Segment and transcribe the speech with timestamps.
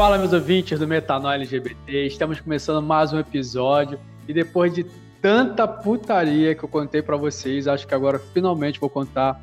[0.00, 2.06] Fala, meus ouvintes do Metanoia LGBT.
[2.06, 4.86] Estamos começando mais um episódio e depois de
[5.20, 9.38] tanta putaria que eu contei para vocês, acho que agora finalmente vou contar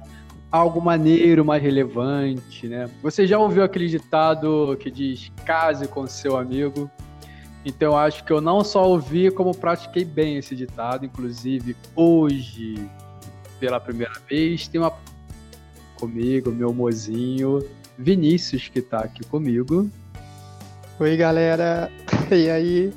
[0.51, 2.89] algo maneiro, mais relevante, né?
[3.03, 6.89] Você já ouviu aquele ditado que diz case com seu amigo?
[7.63, 11.05] Então acho que eu não só ouvi, como pratiquei bem esse ditado.
[11.05, 12.83] Inclusive, hoje,
[13.59, 14.91] pela primeira vez, tem uma
[15.99, 17.63] comigo, meu mozinho,
[17.95, 19.87] Vinícius, que tá aqui comigo.
[20.99, 21.91] Oi, galera.
[22.31, 22.93] E aí?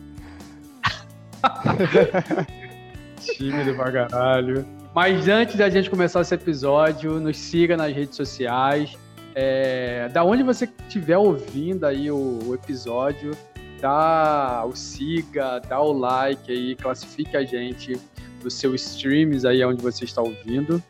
[3.20, 4.66] Tímido pra caralho.
[4.94, 8.96] Mas antes da gente começar esse episódio, nos siga nas redes sociais.
[9.34, 13.32] É, da onde você estiver ouvindo aí o, o, episódio,
[13.80, 18.00] dá o siga, dá o like aí, classifique a gente
[18.42, 20.82] nos seus streams aí onde você está ouvindo.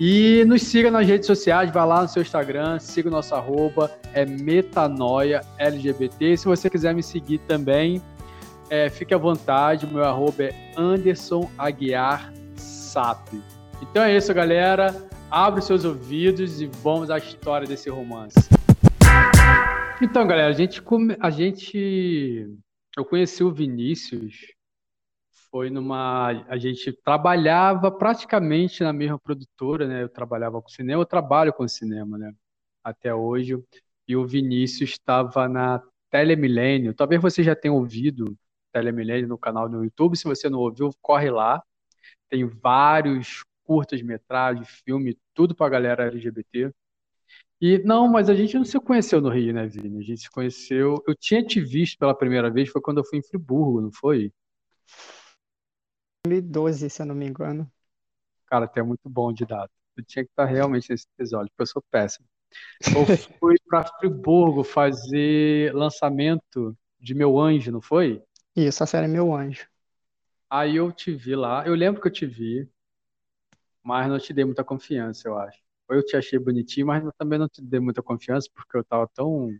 [0.00, 3.90] E nos siga nas redes sociais, vá lá no seu Instagram, siga o nosso arroba,
[4.14, 6.36] é metanoia LGBT.
[6.36, 8.00] Se você quiser me seguir também,
[8.70, 13.26] é, fique à vontade, meu arroba é Anderson Aguiar Sap.
[13.82, 14.94] Então é isso, galera.
[15.28, 18.48] Abre os seus ouvidos e vamos à história desse romance.
[20.00, 20.80] Então, galera, a gente,
[21.18, 22.48] a gente
[22.96, 24.57] eu conheci o Vinícius
[25.50, 26.44] foi numa.
[26.48, 30.02] A gente trabalhava praticamente na mesma produtora, né?
[30.02, 32.34] Eu trabalhava com cinema, eu trabalho com cinema, né?
[32.84, 33.62] Até hoje.
[34.06, 36.94] E o Vinícius estava na Telemilênio.
[36.94, 38.36] Talvez você já tenha ouvido
[38.72, 40.16] Telemilênio no canal do YouTube.
[40.16, 41.62] Se você não ouviu, corre lá.
[42.28, 46.72] Tem vários curtas-metragens, filme, tudo para galera LGBT.
[47.60, 49.98] E não, mas a gente não se conheceu no Rio, né, Vini?
[49.98, 51.02] A gente se conheceu.
[51.06, 54.32] Eu tinha te visto pela primeira vez, foi quando eu fui em Friburgo, não foi?
[56.24, 57.70] 2012, se eu não me engano.
[58.46, 59.70] Cara, até muito bom de data.
[59.96, 62.26] Eu tinha que estar realmente nesse episódio, porque eu sou péssimo.
[62.94, 63.04] Eu
[63.38, 68.22] fui para Friburgo fazer lançamento de Meu Anjo, não foi?
[68.56, 69.66] Isso, a série Meu Anjo.
[70.48, 71.66] Aí eu te vi lá.
[71.66, 72.68] Eu lembro que eu te vi,
[73.82, 75.60] mas não te dei muita confiança, eu acho.
[75.88, 79.08] Ou eu te achei bonitinho, mas também não te dei muita confiança, porque eu tava
[79.14, 79.50] tão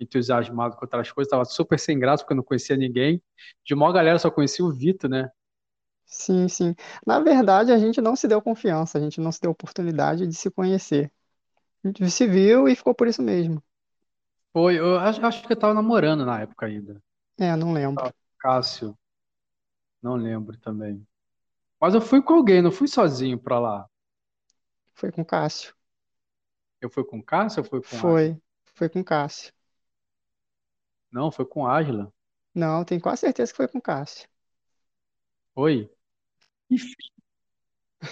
[0.00, 3.22] entusiasmado com outras coisas, tava super sem graça, porque eu não conhecia ninguém.
[3.64, 5.30] De uma galera só conhecia o Vitor, né?
[6.08, 6.74] Sim, sim.
[7.06, 10.34] Na verdade, a gente não se deu confiança, a gente não se deu oportunidade de
[10.34, 11.12] se conhecer.
[11.84, 13.62] A gente se viu e ficou por isso mesmo.
[14.52, 17.02] Foi, eu acho, acho que eu tava namorando na época ainda.
[17.38, 18.12] É, não lembro.
[18.38, 18.96] Cássio,
[20.02, 21.06] não lembro também.
[21.80, 23.88] Mas eu fui com alguém, não fui sozinho pra lá.
[24.92, 25.74] Foi com Cássio.
[26.80, 28.40] Eu fui com Cássio ou foi com Foi,
[28.74, 29.52] foi com Cássio.
[31.12, 32.10] Não, foi com Ágila.
[32.54, 34.28] Não, tenho quase certeza que foi com Cássio.
[35.54, 35.90] Foi?
[36.70, 36.94] Enfim,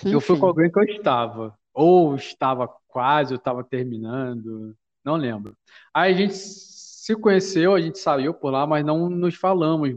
[0.05, 1.57] eu fui com alguém que eu estava.
[1.73, 4.77] Ou estava quase, ou estava terminando.
[5.05, 5.57] Não lembro.
[5.93, 9.95] Aí a gente se conheceu, a gente saiu por lá, mas não nos falamos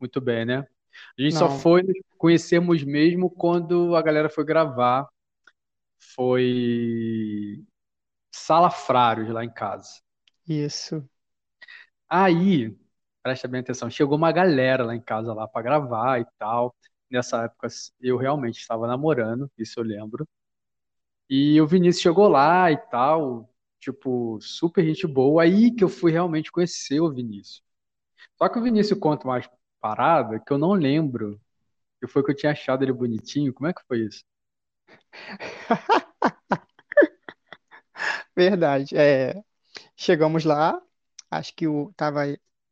[0.00, 0.66] muito bem, né?
[1.18, 5.08] A gente só foi nos conhecermos mesmo quando a galera foi gravar.
[6.14, 7.64] Foi
[8.32, 10.02] Salafrários lá em casa.
[10.46, 11.02] Isso.
[12.08, 12.76] Aí,
[13.22, 16.74] presta bem atenção, chegou uma galera lá em casa lá para gravar e tal
[17.10, 17.68] nessa época
[18.00, 20.26] eu realmente estava namorando, isso eu lembro.
[21.28, 23.48] E o Vinícius chegou lá e tal,
[23.80, 25.42] tipo, super gente boa.
[25.42, 27.62] Aí que eu fui realmente conhecer o Vinícius.
[28.38, 29.48] Só que o Vinícius conta mais
[29.80, 31.40] parada que eu não lembro.
[32.00, 33.54] Que foi que eu tinha achado ele bonitinho.
[33.54, 34.24] Como é que foi isso?
[38.36, 38.96] Verdade.
[38.96, 39.42] É,
[39.96, 40.80] chegamos lá,
[41.30, 42.22] acho que o tava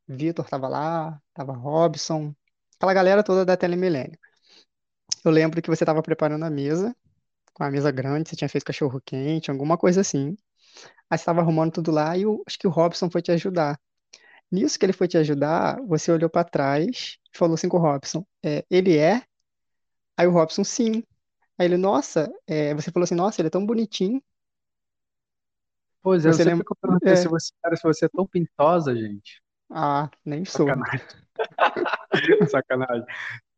[0.07, 2.35] Vitor tava lá, tava Robson,
[2.83, 4.19] aquela galera toda da Telemilênio.
[5.23, 6.93] Eu lembro que você estava preparando a mesa,
[7.53, 10.35] com a mesa grande, você tinha feito cachorro quente, alguma coisa assim.
[11.09, 13.79] Aí você estava arrumando tudo lá e acho que o Robson foi te ajudar.
[14.51, 17.79] Nisso que ele foi te ajudar, você olhou para trás e falou assim com o
[17.79, 19.23] Robson: é, ele é?
[20.17, 21.03] Aí o Robson, sim.
[21.57, 24.21] Aí ele, nossa, é, você falou assim, nossa, ele é tão bonitinho.
[26.01, 26.65] Pois é, você eu lembra...
[26.65, 27.15] que eu perguntei é.
[27.15, 29.41] se você, cara, se você é tão pintosa, gente.
[29.69, 30.67] Ah, nem sou.
[30.67, 31.01] Sacanagem.
[32.49, 33.05] Sacanagem.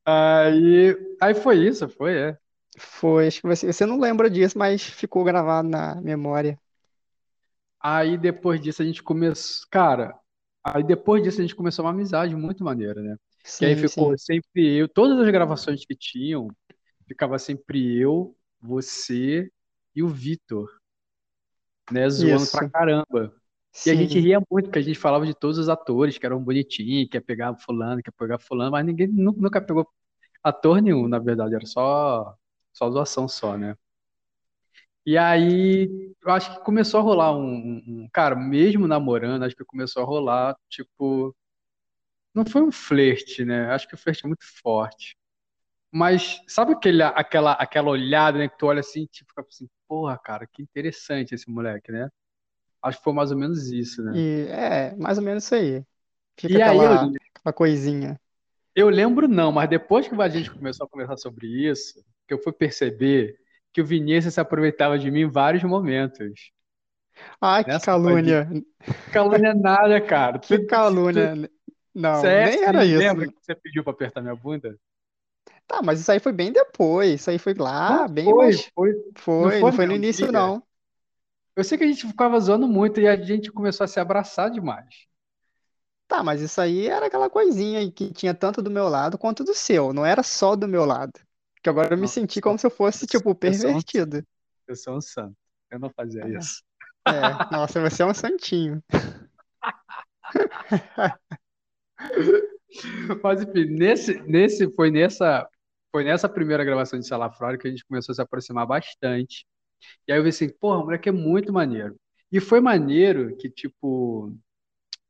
[0.06, 2.38] Aí, aí foi isso, foi, é.
[2.78, 6.60] Foi, acho que você, você não lembra disso, mas ficou gravado na memória.
[7.80, 10.18] Aí depois disso a gente começou, cara,
[10.64, 13.16] aí depois disso a gente começou uma amizade muito maneira, né?
[13.58, 14.18] Que aí Sim, ficou sim.
[14.18, 16.48] sempre eu, todas as gravações que tinham,
[17.08, 19.50] ficava sempre eu, você
[19.96, 20.70] e o Vitor,
[21.92, 22.72] né, zoando pra Isso.
[23.76, 23.82] Caramba.
[23.86, 24.22] E a gente Sim.
[24.22, 27.22] ria muito, porque a gente falava de todos os atores que eram bonitinhos, que ia
[27.22, 29.88] pegar fulano, que ia pegar fulano, mas ninguém nu- nunca pegou
[30.44, 32.36] ator nenhum, na verdade, era só,
[32.74, 33.76] só doação só, né?
[35.06, 39.64] E aí eu acho que começou a rolar um, um- Cara, mesmo namorando, acho que
[39.66, 41.36] começou a rolar, tipo.
[42.34, 43.68] Não foi um flerte, né?
[43.72, 45.18] Acho que o flerte é muito forte.
[45.92, 48.50] Mas sabe aquele, aquela, aquela olhada, né?
[48.50, 52.10] Que tu olha assim tipo, fica assim, porra, cara, que interessante esse moleque, né?
[52.82, 54.14] Acho que foi mais ou menos isso, né?
[54.14, 55.86] E é, mais ou menos isso aí.
[56.38, 57.16] Fica E aí eu, aquela,
[57.56, 58.20] coisinha.
[58.76, 62.42] eu lembro não, mas depois que a gente começou a conversar sobre isso, que eu
[62.42, 63.38] fui perceber
[63.74, 66.52] que o Vinícius se aproveitava de mim em vários momentos.
[67.42, 67.86] Ai, que Nessa
[68.24, 68.50] de calúnia.
[69.12, 70.40] calúnia nada, cara.
[70.40, 70.66] Que Tu,
[71.12, 71.36] tu, calúnia.
[71.94, 73.16] Não, Sério, nem era isso.
[73.16, 74.78] lembra que você pediu pra apertar minha bunda?
[75.68, 77.22] Tá, mas isso aí foi bem depois.
[77.22, 78.72] Isso aí foi lá, Não bem foi, mais.
[78.76, 78.94] foi.
[79.40, 80.32] Não Foi, foi não no foi no início, dia.
[80.32, 80.65] não.
[81.56, 84.52] Eu sei que a gente ficava zoando muito e a gente começou a se abraçar
[84.52, 85.08] demais.
[86.08, 89.54] Tá, mas isso aí era aquela coisinha que tinha tanto do meu lado quanto do
[89.54, 89.94] seu.
[89.94, 91.14] Não era só do meu lado.
[91.64, 93.74] Que agora eu me eu senti como se eu fosse, tipo, sou eu sou um,
[93.74, 94.24] pervertido.
[94.68, 95.36] eu sou um santo.
[95.72, 96.62] Eu não fazia isso.
[97.08, 98.84] É, nossa, você é um santinho.
[103.24, 105.48] Mas enfim, nesse, nesse, foi nessa,
[105.92, 109.46] foi nessa primeira gravação de Salafrário que a gente começou a se aproximar bastante.
[110.08, 111.96] E aí eu vi assim, porra, o moleque é muito maneiro.
[112.32, 114.36] E foi maneiro que, tipo,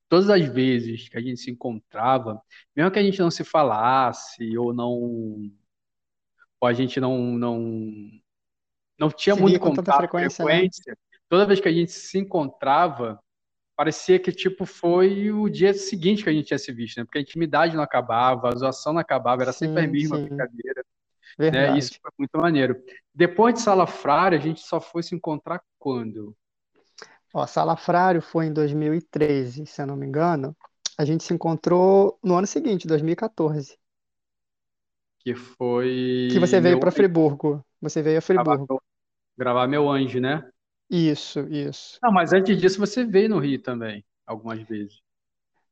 [0.10, 2.42] todas as vezes que a gente se encontrava,
[2.76, 4.92] mesmo que a gente não se falasse ou não,
[6.60, 7.62] ou a gente não, não,
[9.00, 10.66] não tinha Se muito via com contato, frequência, né?
[10.66, 10.98] frequência,
[11.30, 13.20] toda vez que a gente se encontrava,
[13.76, 17.06] parecia que, tipo, foi o dia seguinte que a gente tinha se visto, né?
[17.06, 20.20] Porque a intimidade não acabava, a zoação não acabava, era sempre a Sim, mesma sim,
[20.20, 20.86] brincadeira,
[21.50, 21.72] né?
[21.78, 22.02] Isso verdade.
[22.02, 22.76] foi muito maneiro.
[23.14, 26.36] Depois de Salafrário, a gente só foi se encontrar quando?
[27.34, 30.56] Ó, Salafrário foi em 2013, se eu não me engano.
[30.98, 33.78] A gente se encontrou no ano seguinte, 2014.
[35.20, 35.34] Que
[36.30, 37.66] Que foi você veio para Friburgo.
[37.82, 38.82] Você veio a Friburgo.
[39.38, 40.50] gravar meu anjo, né?
[40.90, 42.00] Isso, isso.
[42.02, 45.02] Não, mas antes disso você veio no Rio também, algumas vezes.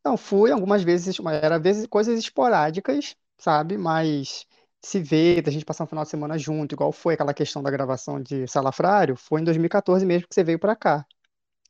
[0.04, 3.78] Não, fui algumas vezes, mas era vezes, coisas esporádicas, sabe?
[3.78, 4.46] Mas
[4.84, 7.72] se vê, da gente passar um final de semana junto, igual foi aquela questão da
[7.72, 11.06] gravação de Salafrário, foi em 2014 mesmo que você veio para cá.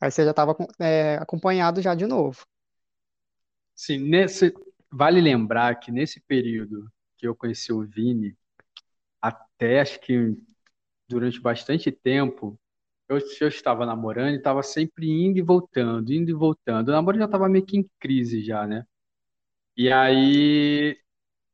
[0.02, 0.56] Aí você já estava
[1.22, 2.46] acompanhado já de novo.
[3.76, 4.54] Sim, nesse,
[4.92, 8.36] vale lembrar que nesse período que eu conheci o Vini,
[9.22, 10.36] até acho que
[11.08, 12.60] durante bastante tempo,
[13.10, 16.90] eu, eu estava namorando e estava sempre indo e voltando, indo e voltando.
[16.90, 18.86] O namoro já estava meio que em crise já, né?
[19.78, 20.98] E aí,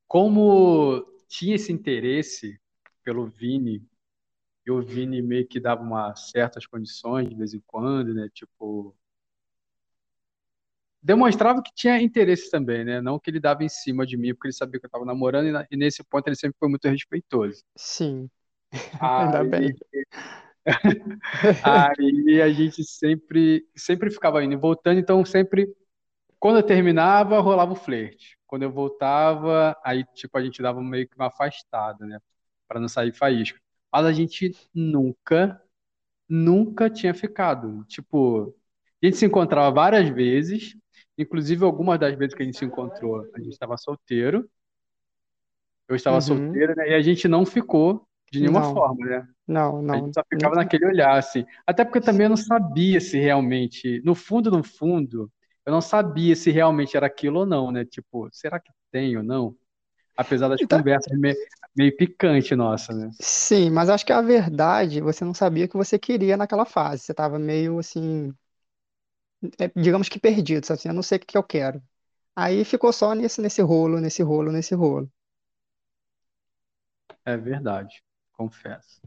[0.08, 2.60] como tinha esse interesse
[3.06, 3.88] pelo Vini,
[4.66, 8.30] e o Vini meio que dava umas certas condições de vez em quando, né?
[8.34, 8.96] Tipo,
[11.02, 13.02] demonstrava que tinha interesse também, né?
[13.02, 15.48] Não que ele dava em cima de mim, porque ele sabia que eu estava namorando,
[15.48, 17.64] e, na- e nesse ponto ele sempre foi muito respeitoso.
[17.78, 18.30] Sim,
[19.18, 19.76] ainda Aí, bem.
[21.64, 25.68] aí a gente sempre, sempre ficava indo e voltando, então sempre,
[26.40, 28.39] quando eu terminava, rolava o flerte.
[28.50, 32.20] Quando eu voltava, aí tipo a gente dava meio que uma afastada, né?
[32.68, 33.60] Para não sair faísca.
[33.94, 35.62] Mas a gente nunca,
[36.30, 37.86] nunca tinha ficado.
[37.86, 38.56] Tipo,
[39.04, 40.76] a gente se encontrava várias vezes,
[41.18, 44.50] inclusive algumas das vezes que a gente se encontrou, a gente estava solteiro,
[45.88, 46.22] eu estava Uhum.
[46.22, 46.90] solteiro, né?
[46.92, 49.28] E a gente não ficou de nenhuma Não, forma, né?
[49.48, 50.00] não, A não.
[50.00, 51.46] gente só ficava Nem- naquele olhar, assim.
[51.68, 55.32] Até porque eu também não sabia se realmente, no fundo, no fundo,
[55.66, 57.86] eu não sabia se realmente era aquilo ou não, né?
[57.86, 59.56] Tipo, será que tem ou não?
[60.18, 61.38] Apesar das Então, conversas meio,
[61.76, 63.12] meio picante nossa, né?
[63.22, 67.04] sim, mas acho que a verdade, você não sabia o que você queria naquela fase.
[67.04, 68.34] Você estava meio assim,
[69.60, 70.80] é, digamos que perdido, sabe?
[70.80, 71.82] Assim, eu não sei o que que eu quero.
[72.36, 75.12] Aí ficou só nesse, nesse rolo, nesse rolo, nesse rolo.
[77.26, 79.00] É verdade, confesso.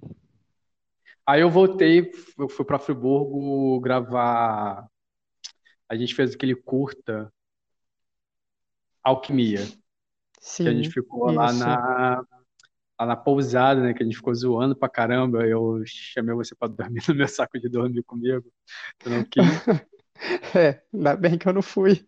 [1.26, 4.87] Aí eu voltei, eu fui para Friburgo gravar.
[5.92, 7.30] A gente fez aquele curta
[9.04, 9.58] Alquimia,
[10.56, 12.25] que a gente Sim, ficou lá na,
[12.99, 13.92] lá na pousada, né?
[13.92, 15.46] Que a gente ficou zoando pra caramba.
[15.46, 18.50] Eu chamei você pra dormir no meu saco de dormir comigo.
[19.00, 19.44] Tu não quis.
[20.54, 22.06] É, ainda bem que eu não fui.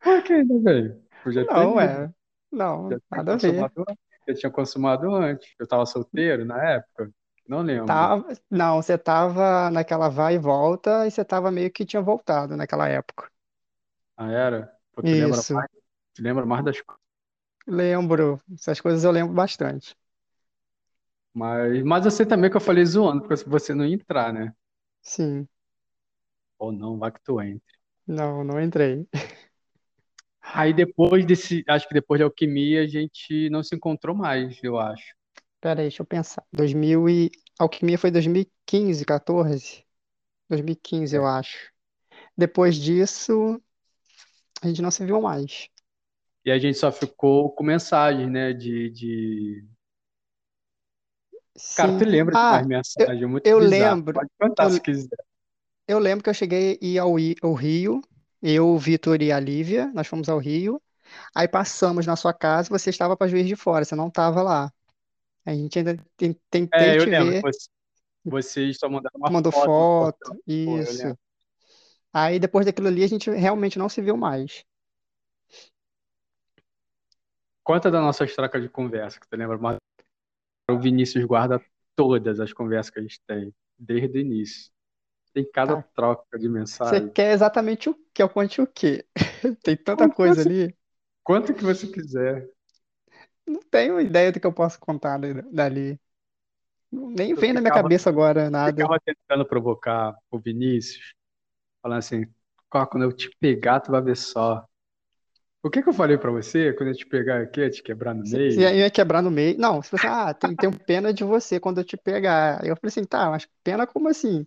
[0.00, 1.00] Por que ainda bem?
[1.24, 2.12] Eu Não, é.
[2.50, 3.70] Não, nada a ver.
[4.26, 5.48] Eu tinha consumado antes.
[5.56, 7.12] Eu tava solteiro na época.
[7.48, 8.12] Não lembro.
[8.14, 12.56] Tava, não, você tava naquela vai e volta e você tava meio que tinha voltado
[12.56, 13.30] naquela época.
[14.16, 14.76] Ah, era?
[14.92, 15.68] Pô, tu lembra Isso, mais,
[16.14, 17.02] tu lembra mais das coisas.
[17.66, 18.40] lembro.
[18.54, 19.94] Essas coisas eu lembro bastante.
[21.34, 24.52] Mas, mas eu sei também que eu falei zoando, porque você não entrar, né?
[25.02, 25.48] Sim,
[26.58, 27.78] Ou não, vai que tu entre.
[28.06, 29.06] não, não entrei.
[30.42, 34.78] Aí depois desse, acho que depois da alquimia a gente não se encontrou mais, eu
[34.78, 35.14] acho.
[35.60, 36.44] Pera aí, deixa eu pensar.
[36.52, 37.30] 2000 e...
[37.58, 39.84] Alquimia foi 2015, 14?
[40.48, 41.72] 2015, eu acho.
[42.36, 43.60] Depois disso,
[44.62, 45.68] a gente não se viu mais.
[46.44, 48.52] E a gente só ficou com mensagem, né?
[48.52, 49.64] De, de...
[51.74, 51.96] Cara, Sim.
[51.96, 52.66] tu lembra de Ah, mais
[52.98, 53.24] eu, mensagem?
[53.24, 53.98] É muito eu bizarro.
[53.98, 54.12] lembro.
[54.12, 55.16] Pode contar Eu, se quiser.
[55.86, 58.00] eu lembro que eu cheguei a ir ao, I- ao Rio.
[58.42, 60.80] Eu, o Vitor e a Lívia, nós fomos ao Rio.
[61.34, 64.42] Aí passamos na sua casa e você estava para Juiz de Fora, você não estava
[64.42, 64.72] lá.
[65.48, 67.34] A gente ainda ten- tentei É, eu lembro.
[67.34, 67.68] ver, Você,
[68.24, 70.36] vocês só mandaram tu uma mandou foto foto.
[70.64, 71.16] Pô, isso.
[72.12, 74.64] Aí depois daquilo ali a gente realmente não se viu mais.
[77.62, 79.58] Conta das nossas trocas de conversa, que tu lembra?
[79.58, 79.78] Mas
[80.70, 81.62] o Vinícius guarda
[81.96, 84.72] todas as conversas que a gente tem, desde o início.
[85.34, 85.84] Tem cada Tá.
[85.94, 86.48] troca de
[86.82, 87.12] Você mensagem.
[87.12, 89.06] quer exatamente o que eu conte o quê?
[89.62, 90.76] Tem tanta Quanto coisa você, ali.
[91.24, 92.48] quanto que você quiser.
[93.48, 95.98] Não tenho ideia do que eu posso contar da- dali.
[96.92, 98.90] Nem Eu vem na minha cabeça agora nada.
[98.90, 101.12] ficava tentando provocar o Vinícius,
[101.82, 102.26] falando assim,
[102.74, 104.66] "Ó, quando eu te pegar, tu vai ver só.
[105.62, 106.72] O que que eu falei pra você?
[106.74, 108.62] Quando eu te pegar aqui, eu te quebrar no Você você meio?
[108.62, 109.58] ia ia quebrar no meio.
[109.58, 112.62] Não, você falou assim, ah, tem, tenho pena de você quando eu te pegar.
[112.62, 114.46] Aí eu falei assim, tá, mas pena como assim?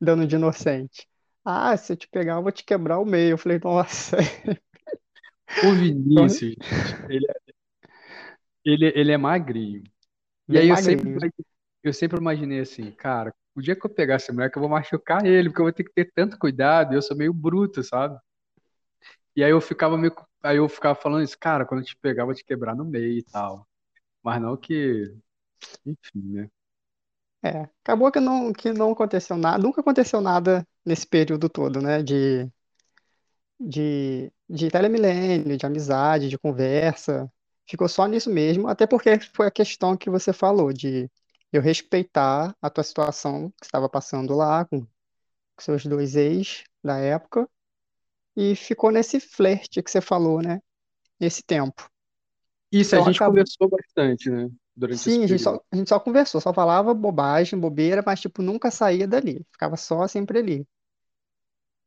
[0.00, 1.08] Dando de inocente.
[1.44, 3.32] Ah, se eu te pegar, eu vou te quebrar o meio.
[3.32, 4.16] Eu falei, nossa.
[5.60, 6.56] O Vinícius,
[7.08, 7.49] ele, é-
[8.64, 9.82] ele, ele é magrinho.
[10.48, 11.30] E aí eu sempre,
[11.82, 15.24] eu sempre imaginei assim, cara, o dia que eu pegar esse moleque, eu vou machucar
[15.24, 18.18] ele, porque eu vou ter que ter tanto cuidado, eu sou meio bruto, sabe?
[19.36, 22.22] E aí eu ficava meio, aí eu ficava falando isso, cara, quando eu te pegar,
[22.22, 23.66] eu vou te quebrar no meio e tal.
[24.22, 25.14] Mas não que,
[25.86, 26.50] enfim, né?
[27.42, 32.02] É, acabou que não, que não aconteceu nada, nunca aconteceu nada nesse período todo, né?
[32.02, 32.50] De,
[33.58, 37.30] de, de telemilênio, de amizade, de conversa.
[37.70, 41.10] Ficou só nisso mesmo, até porque foi a questão que você falou, de
[41.52, 44.86] eu respeitar a tua situação que estava passando lá com
[45.60, 47.48] seus dois ex da época,
[48.36, 50.60] e ficou nesse flerte que você falou, né?
[51.20, 51.90] Nesse tempo.
[52.72, 53.22] Isso, a Então gente acabou.
[53.22, 54.48] conversou bastante, né?
[54.76, 58.20] Durante esse Sim, a gente só, a gente só conversou, só falava bobagem, bobeira, mas
[58.20, 59.44] tipo, nunca saía dali.
[59.52, 60.66] Ficava só sempre ali.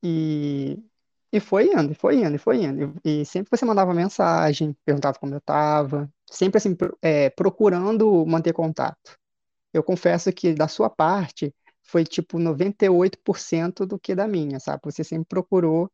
[0.02, 0.84] E,
[1.34, 2.94] e foi indo, e foi indo, e foi indo.
[3.04, 8.54] E, e sempre você mandava mensagem, perguntava como eu tava, sempre assim, é, procurando manter
[8.54, 9.18] contato.
[9.74, 14.82] Eu confesso que da sua parte foi tipo 98% do que da minha, sabe?
[14.86, 15.92] Você sempre procurou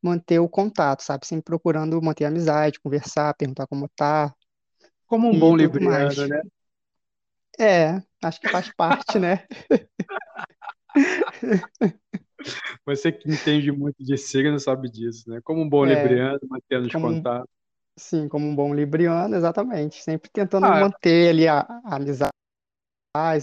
[0.00, 1.26] manter o contato, sabe?
[1.26, 4.32] Sempre procurando manter a amizade, conversar, perguntar como tá
[5.08, 6.28] Como um bom libriano, mais.
[6.28, 6.40] né?
[7.58, 9.44] É, acho que faz parte, né?
[12.86, 15.40] Você que entende muito de signo sabe disso, né?
[15.42, 17.48] Como um bom É, libriano, mantendo os como contatos.
[17.98, 20.02] sim, como um bom libriano, exatamente.
[20.02, 22.32] Sempre tentando Ah, manter ali a, a amizade,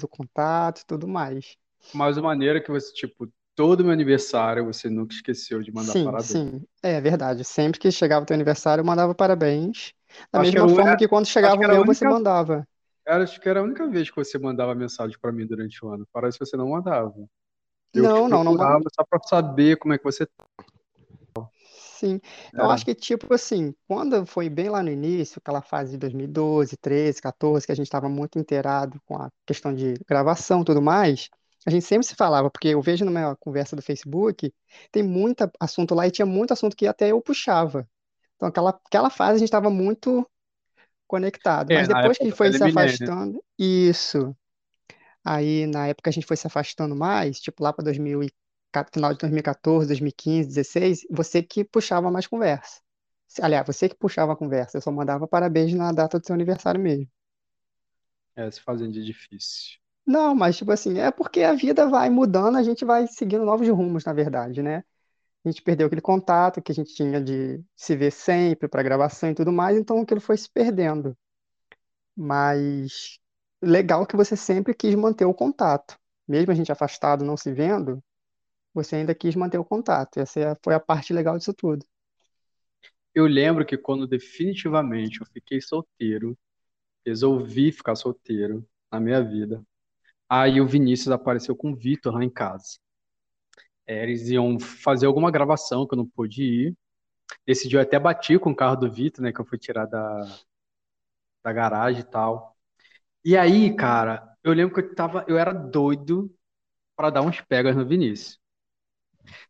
[0.04, 1.56] o contato e tudo mais.
[1.92, 5.98] mas a maneira que você, tipo, todo meu aniversário você nunca esqueceu de mandar Sim,
[5.98, 6.42] parabéns.
[6.42, 7.44] sim, é verdade.
[7.44, 9.94] Sempre que chegava o teu aniversário, eu mandava parabéns.
[10.32, 11.84] Da Acho que mesma era, o- forma é- que quando chegava que o era meu,
[11.86, 12.66] você única, mandava.
[13.08, 15.90] era- acho que era a única vez que você mandava mensagem pra mim durante o
[15.90, 16.08] ano.
[16.14, 17.14] Parece que você não mandava.
[17.96, 20.28] Eu Não, não, não, procurava só pra saber como é que você
[22.06, 22.22] sim.
[22.54, 22.74] Eu era.
[22.74, 27.22] acho que, tipo assim, quando foi bem lá no início, aquela fase de 2012, 13,
[27.22, 31.30] 14, que a gente estava muito inteirado com a questão de gravação e tudo mais,
[31.66, 34.54] a gente sempre se falava, porque eu vejo na minha conversa do Facebook,
[34.92, 37.88] tem muito assunto lá e tinha muito assunto que até eu puxava.
[38.36, 40.28] Então, aquela, aquela fase a gente estava muito
[41.08, 41.72] conectado.
[41.72, 42.94] É, Mas depois que foi se Telemilênio.
[42.94, 44.36] afastando, isso.
[45.25, 48.32] Aí, na época, a gente foi se afastando mais, tipo lá para 2000 e-
[48.94, 52.82] final de 2014, 2015, 16, você que puxava mais conversa.
[53.41, 56.79] Aliás, você que puxava a conversa, eu só mandava parabéns na data do seu aniversário
[56.82, 57.08] mesmo.
[58.36, 59.77] É, se fazendo de difícil.
[60.05, 63.67] Não, mas tipo assim, é porque a vida vai mudando, a gente vai seguindo novos
[63.70, 64.84] rumos, na verdade, né?
[65.46, 69.29] A gente perdeu aquele contato que a gente tinha de se ver sempre para gravação
[69.32, 71.17] e tudo mais, então aquilo foi se perdendo.
[72.15, 73.20] Mas
[73.65, 75.98] legal que você sempre quis manter o contato.
[76.27, 78.03] Mesmo a gente afastado, não se vendo,
[78.74, 80.19] você ainda quis manter o contato.
[80.19, 81.86] Essa é- foi a parte legal disso tudo.
[83.13, 86.38] Eu lembro que quando definitivamente eu fiquei solteiro,
[87.05, 89.63] resolvi ficar solteiro na minha vida.
[90.29, 92.79] Aí o Vinícius apareceu com o Vitor lá em casa.
[93.88, 96.77] É, eles iam fazer alguma gravação que eu não pude ir.
[97.48, 99.34] Esse dia eu até bati com o carro do Vitor, né?
[99.34, 100.22] Que eu fui tirar da,
[101.43, 102.54] da garagem e tal.
[103.25, 106.32] E aí, cara, eu lembro que eu tava, eu era doido
[106.96, 108.39] pra dar uns pegas no Vinícius.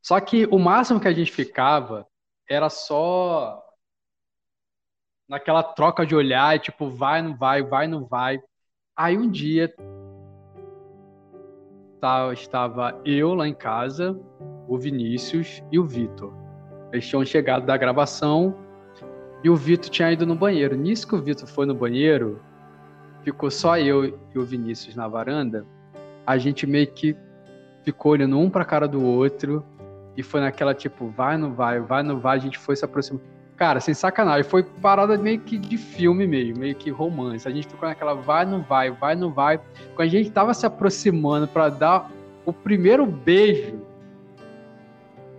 [0.02, 2.08] Só que o máximo que a gente ficava
[2.50, 3.62] era só
[5.28, 8.42] naquela troca de olhar, tipo, vai, não vai, vai, não vai.
[8.96, 9.76] Aí um dia
[12.00, 14.18] tá, estava eu lá em casa,
[14.70, 16.34] o Vinícius e o Vitor.
[16.94, 18.56] Eles tinham chegado da gravação
[19.44, 20.78] e o Vitor tinha ido no banheiro.
[20.78, 22.42] Nisso que o Vitor foi no banheiro,
[23.26, 25.66] ficou só eu e o Vinícius na varanda.
[26.26, 27.18] A gente meio que
[27.84, 29.66] ficou olhando um pra cara do outro
[30.16, 32.38] e foi naquela tipo, vai, não vai, vai, não vai.
[32.38, 33.26] A gente foi se aproximando.
[33.58, 37.48] Cara, sem sacanagem, foi parada meio que de filme meio, meio que romance.
[37.48, 39.60] A gente ficou naquela vai, não vai, vai, não vai.
[39.96, 42.12] Quando a gente tava se aproximando para dar
[42.46, 43.82] o primeiro beijo,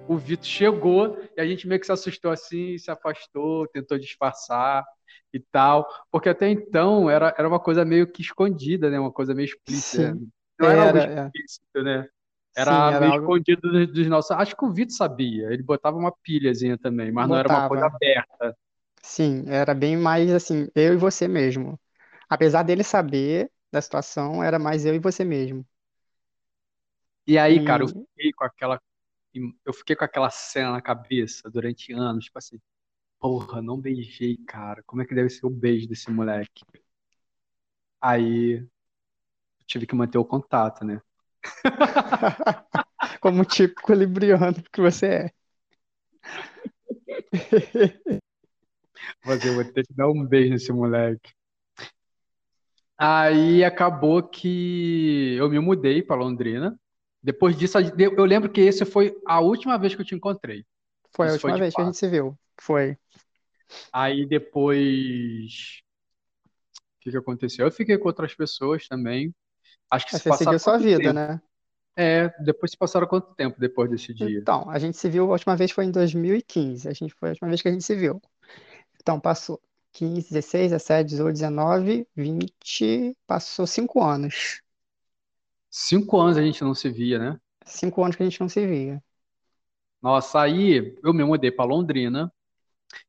[0.09, 4.85] o Vitor chegou e a gente meio que se assustou assim, se afastou, tentou disfarçar
[5.33, 5.87] e tal.
[6.11, 8.99] Porque até então era, era uma coisa meio que escondida, né?
[9.01, 10.17] Uma coisa meio explícita.
[10.17, 10.31] Sim.
[10.59, 11.33] Não era, algo Era, é.
[11.33, 12.09] explícito, né?
[12.53, 13.37] Sim, Era era meio algo.
[13.37, 14.31] escondido dos, dos nossos.
[14.33, 15.53] Acho que o Vitor sabia.
[15.53, 18.01] Ele botava uma pilhazinha também, mas não era uma coisa Botava.
[18.01, 18.57] aberta.
[19.03, 21.79] Sim, era bem mais assim, eu e você mesmo.
[22.29, 25.65] Apesar dele saber da situação, era mais eu e você mesmo.
[27.27, 28.81] E aí, cara, eu E fiquei com aquela,
[29.65, 32.61] eu fiquei com aquela cena na cabeça durante anos, tipo assim,
[33.19, 34.83] porra, não beijei, cara.
[34.85, 36.65] Como é que deve ser o beijo desse moleque?
[38.01, 38.69] Aí eu
[39.67, 41.01] tive que manter o contato, né?
[43.21, 45.31] como típico libriano que você é.
[49.25, 51.33] Mas eu vou ter que dar um beijo nesse moleque.
[52.99, 56.79] Aí acabou que eu me mudei para Londrina.
[57.23, 60.65] Depois disso, eu lembro que esse foi a última vez que eu te encontrei.
[61.13, 62.39] Foi a Isso foi última de vez que a gente se viu.
[62.59, 62.97] Foi.
[63.93, 65.83] Aí depois,
[66.99, 67.67] o que que aconteceu?
[67.67, 69.35] Eu fiquei com outras pessoas também.
[69.91, 71.13] Acho que Aí se você seguiu passaram sua vida, tempo?
[71.13, 71.41] né?
[71.97, 74.43] É, depois se passaram quanto tempo depois desse dia?
[74.43, 76.89] Então, a gente se viu, a última vez foi em 2015.
[76.89, 78.21] A gente foi a última vez que a gente se viu.
[79.01, 79.61] Então, passou
[79.93, 84.63] 15, 16, 17, 18, 19, 20, passou cinco anos.
[85.71, 87.41] Cinco anos a gente não se via, né?
[87.67, 89.03] Cinco anos que a gente não se via.
[90.03, 92.33] Nossa, aí eu me mudei para Londrina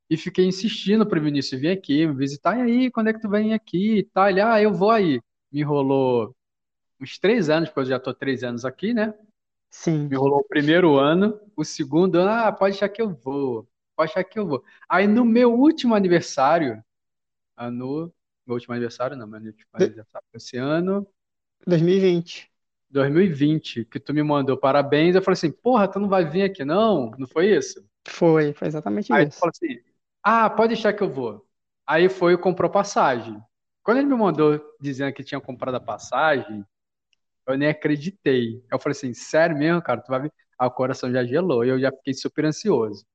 [0.09, 2.57] e fiquei insistindo para o Vinícius vir aqui, me visitar.
[2.57, 4.29] E aí, quando é que tu vem aqui e tal?
[4.29, 5.21] Ele, ah, eu vou aí.
[5.51, 6.35] Me enrolou
[6.99, 9.13] uns três anos, porque eu já tô três anos aqui, né?
[9.69, 13.67] Sim, Me enrolou o primeiro ano, o segundo ano, ah, pode achar que eu vou,
[13.95, 14.63] pode achar que eu vou.
[14.87, 16.83] Aí no meu último aniversário,
[17.57, 18.13] ah, no
[18.45, 21.07] meu último aniversário, não, meu último aniversário esse ano,
[21.65, 22.51] 2020.
[22.89, 26.63] 2020, que tu me mandou parabéns, eu falei assim, porra, tu não vai vir aqui
[26.63, 27.11] não?
[27.17, 27.85] Não foi isso?
[28.07, 29.39] Foi, foi exatamente Aí isso.
[29.39, 29.79] falou assim,
[30.23, 31.45] ah, pode deixar que eu vou.
[31.85, 33.41] Aí foi e comprou passagem.
[33.83, 36.65] Quando ele me mandou dizendo que tinha comprado a passagem,
[37.47, 38.63] eu nem acreditei.
[38.71, 40.33] Eu falei assim, sério mesmo, cara, tu vai vir?
[40.59, 43.05] Aí o coração já gelou e eu já fiquei super ansioso.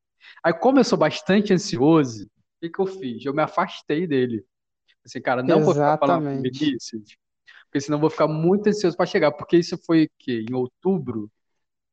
[0.43, 2.29] Aí, como eu sou bastante ansioso, o
[2.61, 3.25] que que eu fiz?
[3.25, 4.45] Eu me afastei dele.
[5.05, 6.51] Assim, cara, não vou ficar falando com Exatamente.
[6.61, 7.17] Vinícius,
[7.67, 10.45] porque senão eu vou ficar muito ansioso para chegar, porque isso foi o quê?
[10.49, 11.31] Em outubro,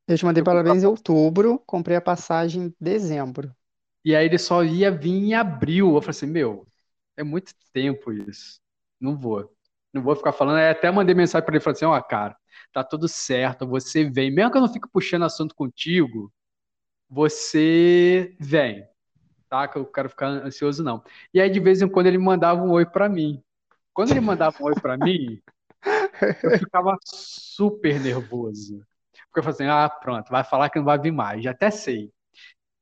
[0.09, 3.55] Eu te mandei parabéns em outubro, comprei a passagem em dezembro.
[4.03, 5.93] E aí ele só ia vir em abril.
[5.93, 6.65] Eu falei assim, meu,
[7.15, 8.59] é muito tempo isso.
[8.99, 9.53] Não vou.
[9.93, 10.57] Não vou ficar falando.
[10.57, 12.35] Aí até mandei mensagem para ele, falei assim, ó, cara,
[12.73, 14.31] tá tudo certo, você vem.
[14.31, 16.33] Mesmo que eu não fique puxando assunto contigo,
[17.09, 18.85] você vem,
[19.49, 19.67] tá?
[19.67, 21.03] Que eu quero ficar ansioso, não.
[21.33, 23.43] E aí, de vez em quando, ele mandava um oi para mim.
[23.93, 25.41] Quando ele mandava um oi para mim,
[26.43, 28.85] eu ficava super nervoso.
[29.29, 31.69] Porque eu falei assim, ah, pronto, vai falar que não vai vir mais, já até
[31.71, 32.11] sei.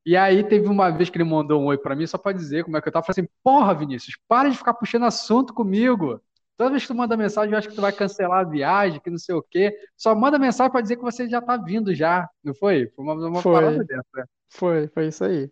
[0.06, 2.64] E aí teve uma vez que ele mandou um oi pra mim só pra dizer
[2.64, 3.04] como é que eu tava.
[3.04, 6.22] Eu falei assim, porra, Vinícius, para de ficar puxando assunto comigo.
[6.56, 9.10] Toda vez que tu manda mensagem, eu acho que tu vai cancelar a viagem, que
[9.10, 9.78] não sei o quê.
[9.98, 12.88] Só manda mensagem pra dizer que você já tá vindo já, não foi?
[12.96, 14.08] Foi uma, uma parada Foi, dessa.
[14.16, 14.24] né?
[14.50, 15.52] foi, foi isso aí.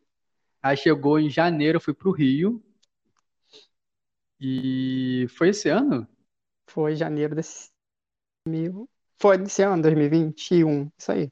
[0.63, 2.63] Aí chegou em janeiro, eu fui pro Rio.
[4.39, 6.07] E foi esse ano?
[6.67, 7.69] Foi janeiro desse
[8.47, 8.89] mil.
[9.19, 10.89] Foi desse ano, 2021.
[10.97, 11.29] Isso aí.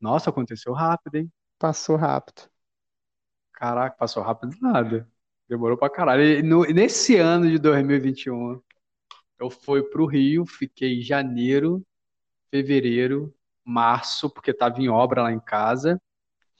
[0.00, 1.32] Nossa, aconteceu rápido, hein?
[1.58, 2.50] Passou rápido.
[3.54, 5.08] Caraca, passou rápido nada.
[5.48, 6.22] Demorou pra caralho.
[6.22, 8.60] E no- nesse ano de 2021,
[9.38, 11.82] eu fui pro Rio, fiquei em janeiro,
[12.50, 16.00] fevereiro, março, porque tava em obra lá em casa.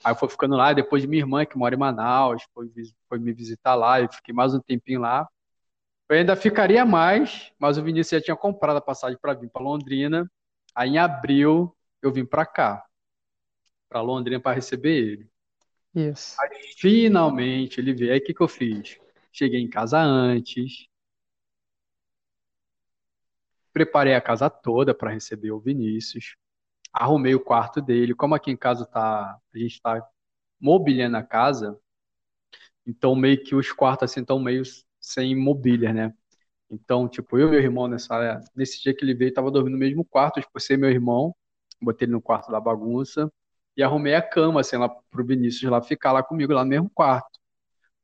[0.05, 3.19] Aí eu fui ficando lá, depois minha irmã, que mora em Manaus, foi, vis- foi
[3.19, 5.29] me visitar lá, e fiquei mais um tempinho lá.
[6.13, 9.63] Eu ainda ficaria mais, mas o Vinícius já tinha comprado a passagem para vir para
[9.63, 10.31] Londrina.
[10.75, 12.85] Aí em abril eu vim para cá,
[13.89, 15.31] para Londrina para receber ele.
[15.95, 16.37] Isso.
[16.77, 18.13] Finalmente ele veio.
[18.13, 18.99] Aí o que que eu fiz?
[19.33, 20.87] Cheguei em casa antes,
[23.73, 26.37] preparei a casa toda para receber o Vinícius,
[26.93, 28.15] arrumei o quarto dele.
[28.15, 30.07] Como aqui em casa tá, a gente está
[30.61, 31.81] mobiliando a casa,
[32.87, 34.63] então meio que os quartos assim estão meio
[35.03, 36.15] sem mobília, né?
[36.71, 39.79] Então, tipo, eu e meu irmão nessa, nesse dia que ele veio, tava dormindo no
[39.79, 41.35] mesmo quarto, por ser meu irmão,
[41.83, 43.31] botei ele no quarto da bagunça
[43.77, 46.91] e arrumei a cama, assim, lá pro Vinícius lá ficar lá comigo, lá no mesmo
[46.91, 47.41] quarto.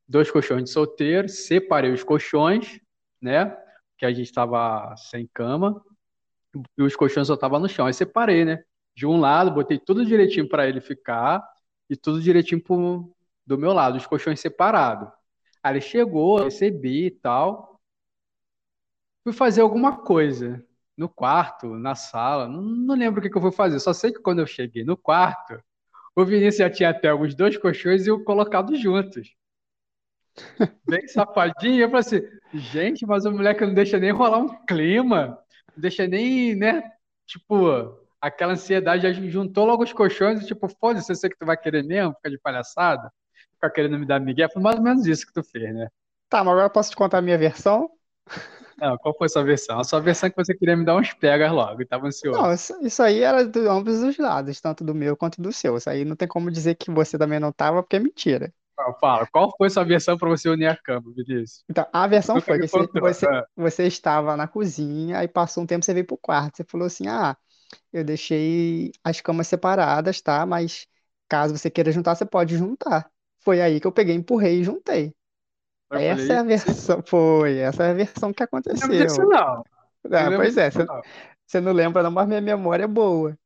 [0.07, 2.79] Dois colchões de solteiro, separei os colchões,
[3.21, 3.55] né?
[3.97, 5.83] Que a gente tava sem cama,
[6.77, 7.85] e os colchões só tava no chão.
[7.85, 8.63] Aí separei, né?
[8.95, 11.43] De um lado, botei tudo direitinho para ele ficar,
[11.89, 15.09] e tudo direitinho pro, do meu lado, os colchões separados.
[15.63, 17.79] Aí ele chegou, recebi e tal.
[19.23, 20.65] Fui fazer alguma coisa
[20.97, 24.11] no quarto, na sala, não, não lembro o que, que eu fui fazer, só sei
[24.11, 25.57] que quando eu cheguei no quarto,
[26.13, 29.33] o Vinícius já tinha até os dois colchões e eu colocado juntos.
[30.85, 32.21] Bem safadinho, eu falei assim,
[32.53, 35.39] gente, mas o moleque não deixa nem rolar um clima,
[35.73, 36.83] não deixa nem, né,
[37.25, 37.67] tipo,
[38.19, 41.55] aquela ansiedade já juntou logo os colchões e tipo, foda-se, eu sei que tu vai
[41.55, 43.09] querer mesmo, fica de palhaçada,
[43.59, 45.87] fica querendo me dar migué, foi mais ou menos isso que tu fez, né?
[46.29, 47.89] Tá, mas agora eu posso te contar a minha versão?
[48.77, 49.79] Não, qual foi a sua versão?
[49.79, 52.47] A sua versão é que você queria me dar uns pegas logo e tava ansioso.
[52.47, 55.77] Não, isso, isso aí era de ambos os lados, tanto do meu quanto do seu.
[55.77, 58.53] Isso aí não tem como dizer que você também não tava, porque é mentira.
[58.99, 61.63] Fala, qual foi a sua versão para você unir a cama, Vinícius?
[61.69, 63.43] Então, a versão foi que você, você, É.
[63.55, 66.57] você estava na cozinha, aí passou um tempo, você veio pro quarto.
[66.57, 67.37] Você falou assim: Ah,
[67.93, 70.45] eu deixei as camas separadas, tá?
[70.45, 70.87] Mas
[71.29, 73.11] caso você queira juntar, você pode juntar.
[73.39, 75.13] Foi aí que eu peguei, empurrei e juntei.
[75.89, 79.23] Eu Essa falei, é a versão, foi, essa é a versão que não lembro disso
[79.23, 79.25] aconteceu.
[79.25, 79.63] não.
[80.03, 81.03] Não Ah, pois é, você, não.
[81.47, 83.37] você não lembra não, mas minha memória é boa.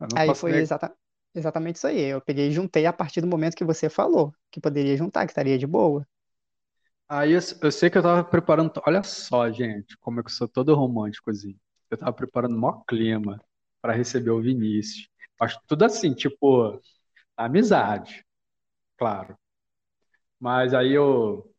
[0.00, 0.94] Não Aí foi exata,
[1.34, 2.00] exatamente isso aí.
[2.00, 5.32] Eu peguei e juntei a partir do momento que você falou, que poderia juntar, que
[5.32, 6.06] estaria de boa.
[7.08, 8.72] Aí eu, eu sei que eu tava preparando.
[8.86, 11.58] Olha só, gente, como é que eu sou todo românticozinho.
[11.90, 13.40] Eu tava preparando o maior clima
[13.80, 15.08] para receber o Vinícius.
[15.40, 16.80] Mas tudo assim, tipo,
[17.46, 18.24] amizade,
[18.98, 19.38] claro.
[20.40, 21.50] Mas aí eu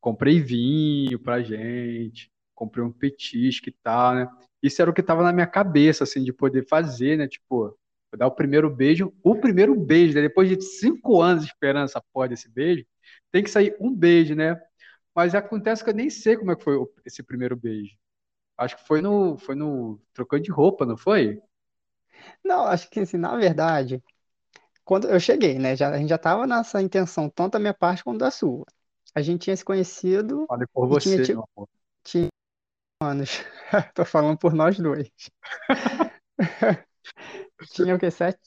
[0.00, 4.28] comprei vinho pra gente, comprei um petisco e tal, né?
[4.62, 7.28] Isso era o que tava na minha cabeça, assim, de poder fazer, né?
[7.28, 7.78] Tipo,
[8.16, 10.22] dar o primeiro beijo, o primeiro beijo, né?
[10.22, 12.84] Depois de cinco anos esperando essa porra desse beijo,
[13.32, 14.60] tem que sair um beijo, né?
[15.14, 17.96] Mas acontece que eu nem sei como é que foi esse primeiro beijo.
[18.58, 21.40] Acho que foi no, foi no trocando de roupa, não foi?
[22.44, 24.02] Não, acho que assim, na verdade,
[24.86, 25.76] quando eu cheguei, né?
[25.76, 28.64] Já, a gente já estava nessa intenção, tanto da minha parte quanto da sua.
[29.14, 31.68] A gente tinha se conhecido Falei por tinha, você, tipo, meu amor.
[32.04, 32.28] tinha
[33.02, 33.30] anos.
[33.94, 35.10] Tô falando por nós dois.
[37.72, 38.10] Tinha o quê?
[38.10, 38.38] Sete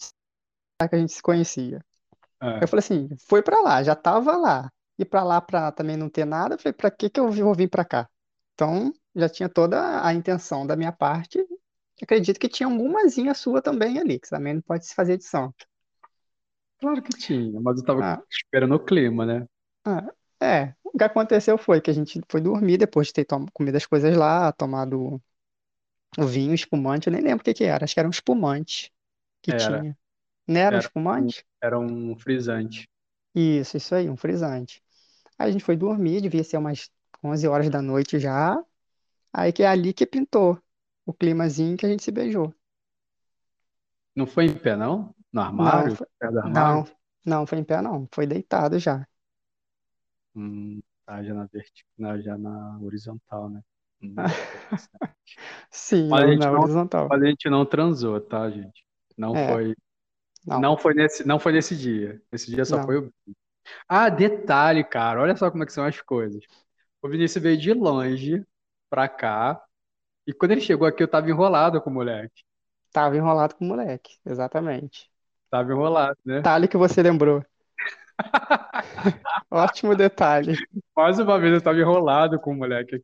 [0.82, 1.84] anos que a gente se conhecia.
[2.41, 4.71] É, Eu falei assim, foi pra lá, já tava lá.
[4.97, 7.54] E pra lá, pra também não ter nada, eu falei, pra que que eu vou
[7.54, 8.10] vir pra cá?
[8.54, 11.45] Então, já tinha toda a intenção da minha parte.
[12.02, 15.68] Acredito que tinha algumazinha sua também ali, que também não pode se fazer de santo.
[16.79, 19.47] Claro que tinha, mas eu tava Ah, esperando o clima, né?
[19.85, 20.05] ah,
[20.41, 23.75] é, o que aconteceu foi que a gente foi dormir depois de ter tom- comido
[23.77, 25.21] as coisas lá, tomado
[26.19, 28.91] o vinho, espumante, eu nem lembro o que que era, acho que era um espumante
[29.41, 29.97] que Era, tinha.
[30.47, 31.45] Não era um era um, espumante?
[31.61, 32.87] era um frisante.
[33.33, 34.83] Isso, isso aí, um frisante.
[35.37, 36.91] Aí a gente foi dormir, devia ser umas
[37.23, 38.63] 11 horas da noite já.
[39.33, 40.61] Aí que é ali que pintou
[41.05, 42.53] o climazinho que a gente se beijou.
[44.15, 45.15] Não foi em pé, não?
[45.33, 45.91] No Não, armário?
[45.91, 46.85] foi, Perto do não, armário?
[47.25, 49.07] não foi em pé não, foi deitado já.
[50.35, 53.61] Hum, tá já na vertical, já na horizontal, né?
[54.01, 55.39] Hum, interessante.
[55.71, 57.09] Sim, Mas a na, gente na não, horizontal.
[57.09, 58.83] mas a gente não transou, tá, gente?
[59.17, 59.75] Não É, foi,
[60.45, 62.21] não, não foi nesse, não foi nesse dia.
[62.31, 63.05] Esse dia só foi não.
[63.07, 63.13] o.
[63.89, 66.43] Ah, detalhe, cara, olha só como é que são as coisas.
[67.01, 68.45] O Vinícius veio de longe
[68.89, 69.61] pra cá,
[70.27, 72.43] e quando ele chegou aqui, eu tava enrolado com o moleque.
[72.91, 75.09] Tava enrolado com o moleque, exatamente.
[75.49, 76.38] Tava enrolado, né?
[76.38, 77.43] Detalhe que você lembrou.
[79.49, 80.55] Ótimo detalhe.
[80.95, 83.03] Mais uma vez eu tava enrolado com o moleque.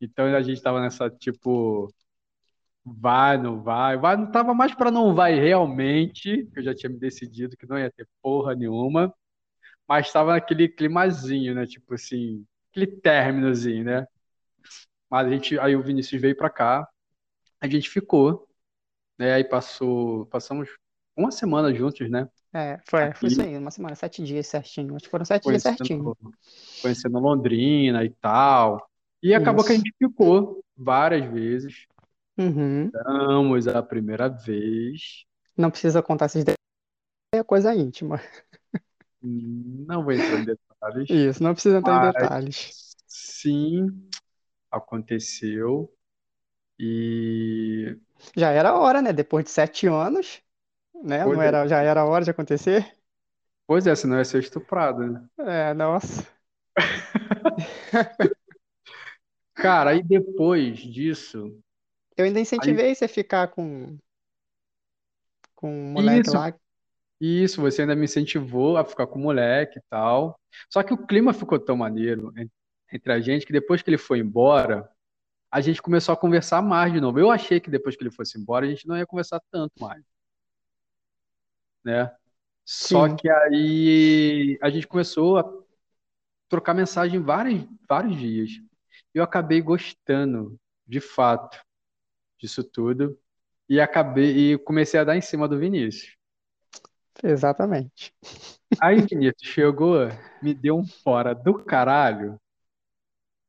[0.00, 1.92] Então a gente tava nessa, tipo,
[2.84, 6.90] vai, não vai, vai, não tava mais pra não vai realmente, que eu já tinha
[6.90, 9.12] me decidido que não ia ter porra nenhuma,
[9.86, 11.66] mas tava naquele climazinho, né?
[11.66, 14.06] Tipo assim, aquele términozinho, né?
[15.10, 16.88] Mas a gente, aí o Vinícius veio pra cá,
[17.60, 18.48] a gente ficou,
[19.18, 19.34] né?
[19.34, 20.70] Aí passou, passamos
[21.20, 22.28] uma semana juntos, né?
[22.52, 24.96] É, foi, foi isso aí, uma semana, sete dias certinho.
[24.96, 26.16] Acho que foram sete dias certinho.
[26.82, 28.90] conhecendo, Londrina e tal.
[29.22, 29.84] E acabou que a Isso.
[29.84, 31.86] gente ficou várias vezes.
[32.38, 32.90] Uhum.
[32.90, 35.24] Damos a primeira vez.
[35.56, 36.58] Não precisa contar esses detalhes,
[37.34, 38.20] é coisa íntima.
[39.22, 42.96] Não vou entrar em detalhes, Isso, não precisa entrar em detalhes.
[43.06, 43.86] sim,
[44.70, 45.92] aconteceu.
[46.78, 47.96] E
[48.36, 49.12] Já era hora, né?
[49.12, 50.42] Depois de sete anos,
[51.02, 51.26] né?
[51.26, 52.96] Não pois é, era, já era hora de acontecer?
[53.66, 55.26] pois é, senão ia ser estuprado, né?
[55.38, 56.26] É, nossa.
[59.54, 61.56] Cara, aí depois disso,
[62.16, 63.98] Eu ainda aí, incentivei você a ficar com,
[65.54, 66.52] com um moleque isso, lá.
[67.20, 70.38] isso, você ainda me incentivou a ficar com o moleque e tal.
[70.70, 72.50] Só que o clima ficou tão maneiro en-
[72.92, 74.90] entre a gente que depois que ele foi embora,
[75.50, 77.20] a gente começou a conversar mais de novo.
[77.20, 80.04] Eu achei que depois que ele fosse embora, a gente não ia conversar tanto mais,
[81.84, 82.10] né?
[82.64, 85.44] Só Sim, que aí a gente começou a
[86.48, 88.50] trocar mensagem vários, vários dias.
[89.14, 91.58] Eu acabei gostando, de fato,
[92.38, 93.18] disso tudo.
[93.68, 96.16] E acabei e comecei a dar em cima do Vinícius.
[97.22, 98.12] exatamente.
[98.78, 99.96] Aí Vinícius chegou,
[100.40, 102.38] me deu um fora do caralho,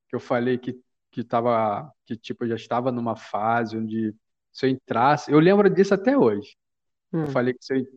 [0.10, 0.80] que eu falei que,
[1.12, 4.16] que tava, que tipo, eu já estava numa fase onde
[4.52, 6.56] se eu entrasse, eu lembro disso até hoje.
[7.22, 7.88] Eu Hum, falei que se eu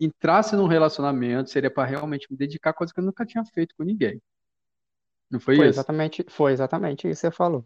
[0.00, 3.74] entrasse num relacionamento, seria para realmente me dedicar a coisa que eu nunca tinha feito
[3.76, 4.20] com ninguém.
[5.30, 5.86] Não foi foi isso?
[5.86, 7.64] exatamente, foi exatamente isso que você falou.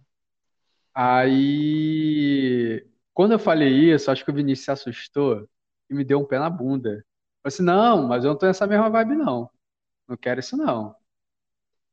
[0.95, 5.49] Aí, quando eu falei isso, acho que o Vinícius se assustou
[5.91, 6.91] e me deu um pé na bunda.
[6.91, 7.03] Eu
[7.43, 9.51] falei assim, não, mas eu não tô nessa mesma vibe, não.
[10.09, 10.97] Não quero isso, não.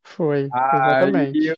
[0.03, 1.57] Foi, Aí, exatamente.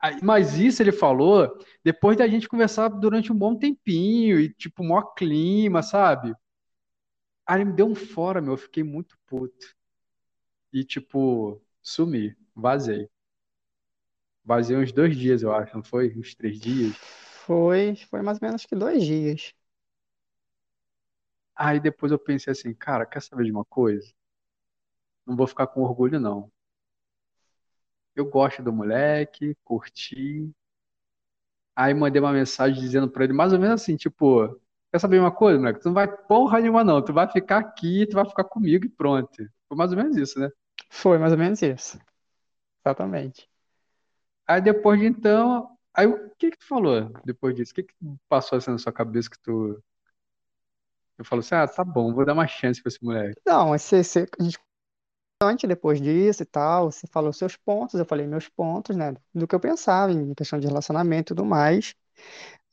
[0.00, 4.84] aí- mas isso ele falou depois da gente conversar durante um bom tempinho e, tipo,
[4.84, 6.34] mó clima, sabe?
[7.46, 8.54] Aí ele me deu um fora, meu.
[8.54, 9.74] Eu fiquei muito puto.
[10.72, 13.08] E, tipo, sumi, vazei.
[14.44, 16.14] Vazei uns dois dias, eu acho, não foi?
[16.16, 16.94] Uns três dias.
[17.46, 19.54] Foi, foi mais ou menos que dois dias.
[21.56, 24.08] Aí depois eu pensei assim, cara, quer saber de uma coisa?
[25.26, 26.50] Não vou ficar com orgulho, não.
[28.14, 30.52] Eu gosto do moleque, curti.
[31.76, 34.60] Aí mandei uma mensagem dizendo pra ele, mais ou menos assim, tipo,
[34.94, 35.80] quer saber uma coisa, moleque?
[35.80, 37.02] Tu não vai porra nenhuma, não.
[37.04, 39.30] Tu vai ficar aqui, tu vai ficar comigo e pronto.
[39.68, 40.50] Foi mais ou menos isso, né?
[40.90, 41.98] Foi mais ou menos isso.
[42.84, 43.50] Exatamente.
[44.46, 47.72] Aí depois de então, aí o que que tu falou depois disso?
[47.72, 47.94] O que que
[48.28, 49.82] passou assim na sua cabeça que tu,
[51.18, 53.40] eu falou assim, ah, tá bom, vou dar uma chance pra esse moleque.
[53.46, 54.58] Não, mas você, você- a gente
[55.42, 59.14] antes, depois disso e tal, você falou seus pontos, eu falei meus pontos, né?
[59.34, 61.94] Do que eu pensava em questão de relacionamento e tudo mais.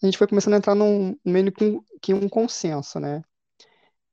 [0.02, 3.22] A gente foi começando a entrar num meio que um, que consenso, né?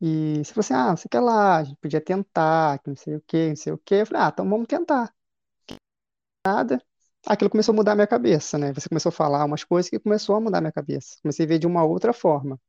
[0.00, 3.16] E você falou assim, ah, você quer lá, a gente podia tentar, que não sei
[3.16, 3.96] o quê, não sei o quê.
[3.96, 5.12] Eu falei, ah, então vamos tentar.
[6.46, 6.82] Nada.
[7.26, 8.72] Aquilo começou a mudar a minha cabeça, né?
[8.72, 11.16] Você começou a falar umas coisas que começou a mudar a minha cabeça.
[11.22, 12.60] Comecei a ver de uma outra forma.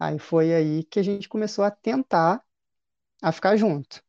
[0.00, 2.42] Aí foi aí que a gente começou a tentar
[3.22, 4.02] a ficar junto.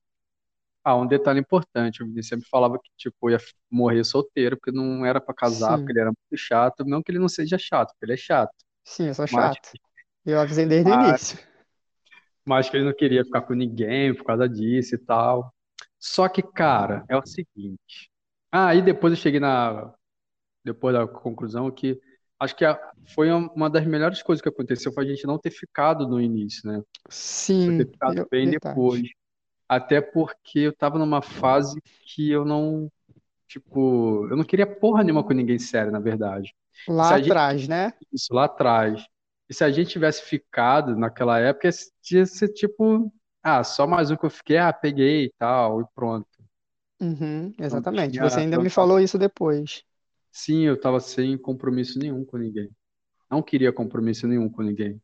[0.87, 3.37] Ah, um detalhe importante, o Vinícius sempre falava que, tipo, ia
[3.69, 6.85] morrer solteiro, porque não era pra casar, porque Sim, ele era muito chato.
[6.85, 8.53] Não que ele não seja chato, porque ele é chato.
[8.83, 9.77] sim, eu sou Mas, chato.
[10.25, 11.37] Eu avisei desde o mas, início.
[12.45, 15.53] mas que ele não queria ficar com ninguém por causa disso e tal.
[15.99, 18.09] Só que, cara, é o seguinte.
[18.51, 19.93] Ah, aí depois eu cheguei na,
[20.65, 21.99] depois da conclusão que
[22.39, 22.79] acho que a-
[23.15, 26.69] foi uma das melhores coisas que aconteceu foi a gente não ter ficado no início,
[26.71, 26.81] né?
[27.65, 29.03] Foi ter Sim, ficado eu- bem depois.
[29.67, 32.89] Até porque eu tava numa fase que eu não,
[33.47, 36.55] tipo, eu não queria porra nenhuma com ninguém sério, na verdade.
[36.87, 37.93] Lá gente, atrás, né?
[38.13, 39.05] isso lá atrás,
[39.49, 41.69] e se a gente tivesse ficado naquela época,
[42.11, 43.11] ia ser tipo,
[43.43, 46.27] ah, só mais um que eu fiquei, ah, peguei e tal, e pronto.
[46.99, 48.19] Uhum, exatamente.
[48.19, 49.83] Você ainda me tava, falou isso depois.
[50.31, 52.69] sim, eu tava sem compromisso nenhum com ninguém.
[53.29, 55.01] Não queria compromisso nenhum com ninguém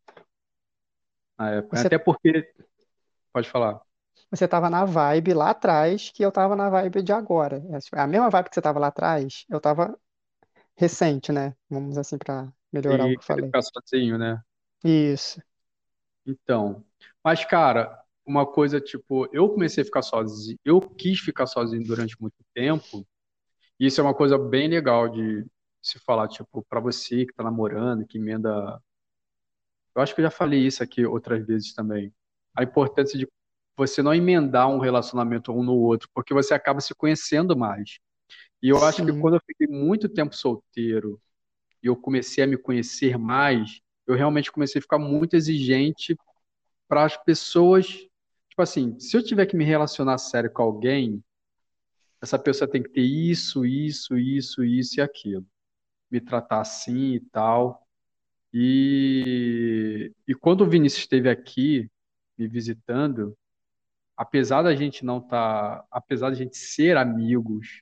[1.37, 1.77] na época.
[1.77, 2.53] Você, Até porque,
[3.31, 3.81] pode falar.
[4.33, 7.61] Você tava na vibe lá atrás que eu tava na vibe de agora.
[7.93, 9.97] É a mesma vibe que você tava lá atrás, eu tava
[10.77, 11.55] recente, né?
[11.69, 13.53] Vamos assim para melhorar o E que eu falei.
[13.53, 14.41] ficar sozinho, né?
[14.83, 15.41] Isso.
[16.25, 16.83] Então,
[17.23, 22.19] mas cara, uma coisa tipo, eu comecei a ficar sozinho, eu quis ficar sozinho durante
[22.21, 23.05] muito tempo,
[23.79, 25.45] e isso é uma coisa bem legal de
[25.81, 28.81] se falar, tipo, pra você que tá namorando, que emenda.
[29.95, 32.13] Eu acho que eu já falei isso aqui outras vezes também.
[32.55, 33.27] A importância de
[33.75, 37.99] você não emendar um relacionamento um no outro, porque você acaba se conhecendo mais.
[38.61, 41.19] E eu acho que Sim, quando eu fiquei muito tempo solteiro
[41.81, 46.15] e eu comecei a me conhecer mais, eu realmente comecei a ficar muito exigente
[46.87, 47.87] para as pessoas.
[48.49, 51.23] Tipo assim, se eu tiver que me relacionar sério com alguém,
[52.21, 55.45] essa pessoa tem que ter isso, isso, isso, isso e aquilo.
[56.09, 57.85] Me tratar assim e tal.
[58.53, 61.89] E, e quando o Vinícius esteve aqui
[62.37, 63.35] me visitando,
[64.17, 67.81] apesar da gente não estar, apesar da gente ser amigos,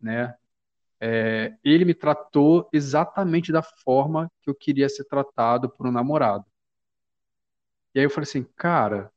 [0.00, 0.34] né?
[1.00, 6.44] é, ele me tratou exatamente da forma que eu queria ser tratado por um namorado.
[7.94, 9.10] E aí eu falei assim, cara,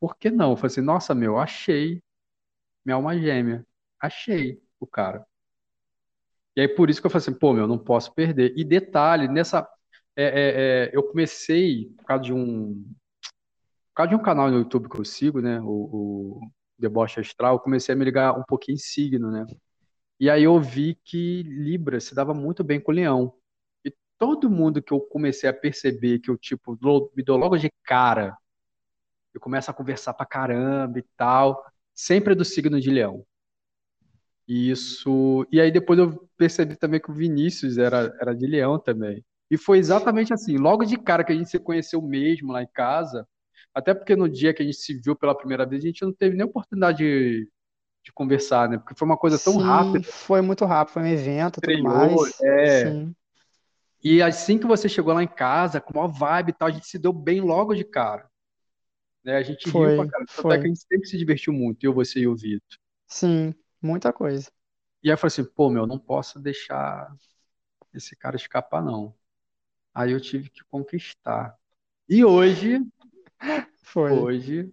[0.00, 0.50] por que não?
[0.52, 2.02] Eu falei assim, nossa, meu, achei
[2.84, 3.66] minha alma gêmea.
[4.00, 5.26] Achei o cara.
[6.56, 8.52] E aí por isso que eu falei assim, pô, meu, não posso perder.
[8.56, 9.68] E detalhe, nessa.
[10.16, 12.84] é, é, é, eu comecei, por causa de um.
[13.98, 15.60] Causa de um canal no YouTube que eu sigo, né?
[15.60, 19.44] O, o Deboche Astral, eu comecei a me ligar um pouquinho em signo, né?
[20.20, 23.34] E aí eu vi que Libra se dava muito bem com Leão.
[23.84, 26.78] E todo mundo que eu comecei a perceber que eu, tipo,
[27.16, 28.36] me dou logo de cara,
[29.34, 31.60] eu começo a conversar pra caramba e tal,
[31.92, 33.26] sempre é do signo de Leão.
[34.46, 35.44] E isso.
[35.50, 39.24] E aí depois eu percebi também que o Vinícius era, era de Leão também.
[39.50, 42.68] E foi exatamente assim, logo de cara que a gente se conheceu mesmo lá em
[42.72, 43.26] casa,
[43.74, 46.12] até porque no dia que a gente se viu pela primeira vez, a gente não
[46.12, 47.50] teve nem oportunidade de,
[48.04, 48.78] de conversar, né?
[48.78, 51.78] Porque foi uma coisa tão Sim, rápida, foi muito rápido, foi um evento e tudo
[51.78, 52.42] mais.
[52.42, 52.64] é.
[52.64, 53.14] Sim,
[54.02, 56.86] E assim que você chegou lá em casa, com uma vibe e tal, a gente
[56.86, 58.28] se deu bem logo de cara,
[59.24, 59.36] né?
[59.36, 60.70] A gente riu pra foi, cara, tanto é que a foi.
[60.70, 62.78] gente sempre se divertiu muito, eu, você e o Vitor.
[63.06, 64.50] Sim, muita coisa.
[65.02, 67.14] E aí eu falei assim, pô, meu, não posso deixar
[67.94, 69.14] esse cara escapar, não.
[69.94, 71.56] Aí eu tive que conquistar.
[72.08, 72.80] E hoje,
[73.82, 74.28] Foi.
[74.28, 74.72] hoje,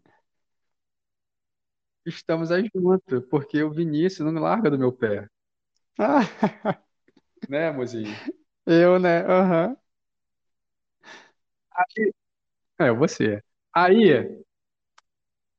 [2.06, 5.28] estamos aí juntos, porque o Vinícius não me larga do meu pé,
[5.97, 6.23] Ah,
[7.47, 8.19] né, mozinho?
[8.65, 9.21] eu, né?
[9.25, 9.75] Aham.
[11.71, 12.12] Aí,
[12.80, 13.41] é, você.
[13.73, 14.43] Aí,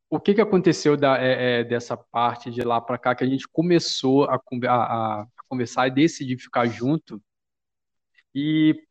[0.09, 3.27] o que que aconteceu da, é, é, dessa parte de lá pra cá, que a
[3.27, 7.21] gente começou a, conver- a- a conversar e decidir ficar junto,
[8.35, 8.86] e,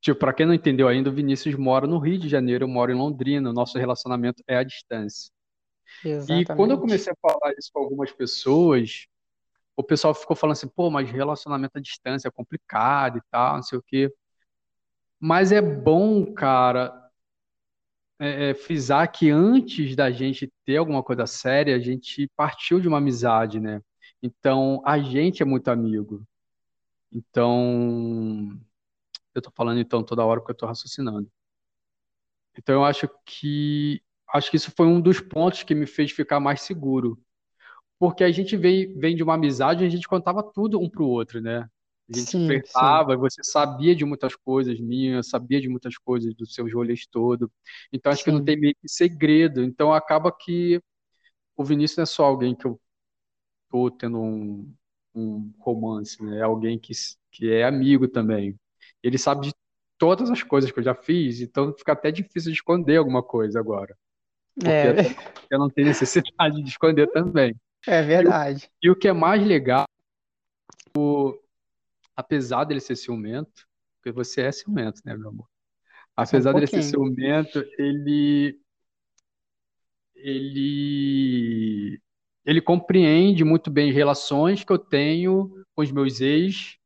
[0.00, 2.92] tipo, pra quem não entendeu ainda, o Vinícius mora no Rio de Janeiro, eu moro
[2.92, 5.30] em Londrina, o nosso relacionamento é à distância.
[6.04, 6.80] E quando eu Exatamente.
[6.80, 9.06] comecei a falar isso com algumas pessoas,
[9.76, 13.62] o pessoal ficou falando assim, pô, mas relacionamento à distância é complicado e tal, não
[13.62, 14.12] sei o quê.
[15.20, 16.92] Mas é bom, cara,
[18.18, 22.88] é, é, frisar que antes da gente ter alguma coisa séria, a gente partiu de
[22.88, 23.80] uma amizade, né?
[24.22, 26.24] Então, a gente é muito amigo.
[27.12, 28.58] Então,
[29.34, 31.30] eu tô falando então toda hora porque eu tô raciocinando.
[32.56, 34.02] Então, eu acho que
[34.34, 37.18] acho que isso foi um dos pontos que me fez ficar mais seguro.
[37.98, 41.40] Porque a gente vem, vem de uma amizade, a gente contava tudo um pro outro,
[41.40, 41.68] né?
[42.10, 46.34] A gente Sim, sim, flertava, você sabia de muitas coisas minhas, sabia de muitas coisas
[46.34, 47.50] dos seus rolês todo.
[47.92, 49.62] Então acho que não sim, tem meio que segredo.
[49.64, 50.82] Então acaba que
[51.56, 52.80] o Vinícius não é só alguém que eu
[53.70, 54.74] tô tendo um,
[55.14, 56.38] um romance, né?
[56.38, 56.92] É alguém que,
[57.32, 58.58] que é amigo também.
[59.02, 59.54] Ele sabe de
[59.96, 63.58] todas as coisas que eu já fiz, então fica até difícil de esconder alguma coisa
[63.58, 63.96] agora.
[64.54, 64.94] Porque é,
[65.50, 67.54] eu não tenho necessidade de esconder também.
[67.86, 68.70] é E o, verdade.
[68.82, 69.86] e o que é mais legal,
[72.16, 75.46] apesar dele ser ciumento, porque você é ciumento, né, meu amor?
[75.46, 78.60] Só um Apesar dele ser ciumento, ele,
[80.16, 82.00] ele,
[82.44, 86.76] ele compreende muito bem as relações que eu tenho com os meus ex,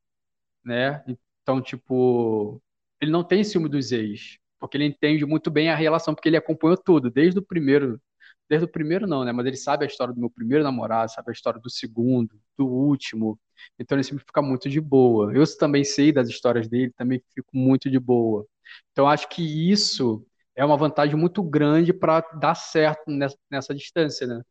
[0.62, 1.03] né?
[1.42, 2.62] Então, tipo,
[3.00, 6.37] ele não tem ciúme dos ex, porque ele entende muito bem a relação, porque ele
[6.37, 8.00] acompanhou tudo, desde o primeiro,
[8.48, 9.33] desde o primeiro não, né?
[9.33, 12.66] Mas ele sabe a história do meu primeiro namorado, sabe a história do segundo, do
[12.66, 13.38] último.
[13.78, 15.33] Então ele sempre fica muito de boa.
[15.35, 18.46] Eu também sei das histórias dele, também fico muito de boa.
[18.92, 20.24] Então acho que isso
[20.55, 24.42] é uma vantagem muito grande para dar certo nessa, nessa distância, né?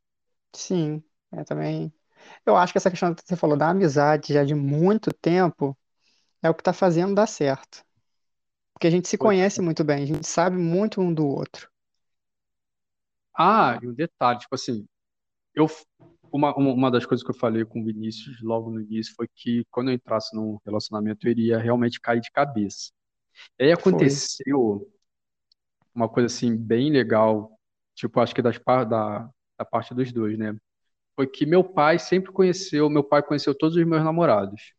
[0.53, 1.93] Sim, é também.
[2.45, 5.77] Eu acho que essa questão que você falou da amizade já de muito tempo
[6.43, 7.83] é o que está fazendo dar certo.
[8.73, 9.61] Porque a gente se Pois conhece é.
[9.61, 11.69] muito bem, a gente sabe muito um do outro.
[13.37, 14.87] Ah, e um detalhe, tipo assim,
[15.55, 15.67] eu
[16.33, 19.65] uma, uma das coisas que eu falei com o Vinícius logo no início foi que
[19.71, 22.91] quando eu entrasse num relacionamento eu iria realmente cair de cabeça.
[23.59, 24.21] E aí Foi.
[24.21, 24.89] aconteceu
[25.93, 27.57] uma coisa assim bem legal,
[27.95, 28.57] tipo, acho que das,
[28.89, 30.55] da, da parte dos dois, né?
[31.15, 34.73] Foi que meu pai sempre conheceu, meu pai conheceu todos os meus namorados.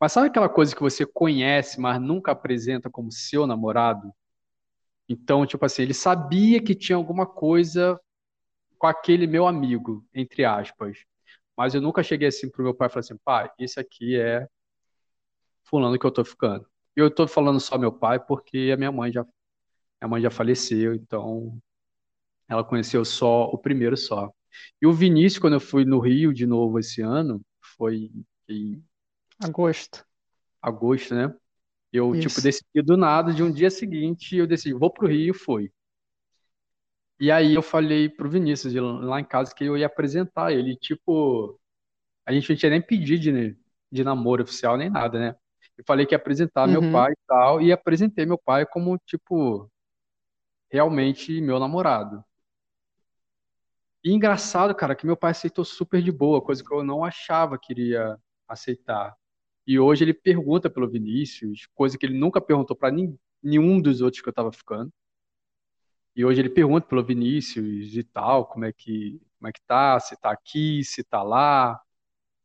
[0.00, 4.12] Mas sabe aquela coisa que você conhece, mas nunca apresenta como seu namorado?
[5.08, 7.98] Então, tipo assim, ele sabia que tinha alguma coisa
[8.78, 10.98] com aquele meu amigo, entre aspas.
[11.56, 14.46] Mas eu nunca cheguei assim pro meu pai e falei assim, pai, esse aqui é
[15.64, 16.66] fulano que eu tô ficando.
[16.96, 19.22] E eu tô falando só meu pai porque a minha mãe já,
[20.00, 21.58] minha mãe já faleceu, então
[22.48, 24.32] ela conheceu só o primeiro só.
[24.80, 27.40] E o Vinícius, quando eu fui no Rio de novo esse ano,
[27.76, 28.10] foi
[28.48, 28.82] em
[29.40, 30.06] Agosto.
[30.62, 31.34] agosto, né?
[31.92, 32.42] Eu, tipo, Isso.
[32.42, 35.72] decidi do nada, de um dia seguinte, eu decidi, vou pro Rio, e fui.
[37.20, 41.58] E aí eu falei pro Vinícius, lá em casa, que eu ia apresentar ele, tipo,
[42.26, 43.58] a gente não tinha nem pedido de,
[43.92, 45.36] de namoro oficial, nem nada, né?
[45.78, 46.84] Eu falei que ia apresentar meu Uhum.
[46.84, 49.70] pai e tal, e apresentei meu pai como, tipo,
[50.70, 52.24] realmente meu namorado.
[54.04, 57.58] E engraçado, cara, que meu pai aceitou super de boa, coisa que eu não achava
[57.58, 58.16] que iria
[58.48, 59.14] aceitar.
[59.68, 62.90] E hoje ele pergunta pelo Vinícius, coisa que ele nunca perguntou para
[63.42, 64.90] nenhum dos outros que eu tava ficando.
[66.16, 70.00] E hoje ele pergunta pelo Vinícius e tal, como é que, como é que tá,
[70.00, 71.80] se tá aqui, se tá lá,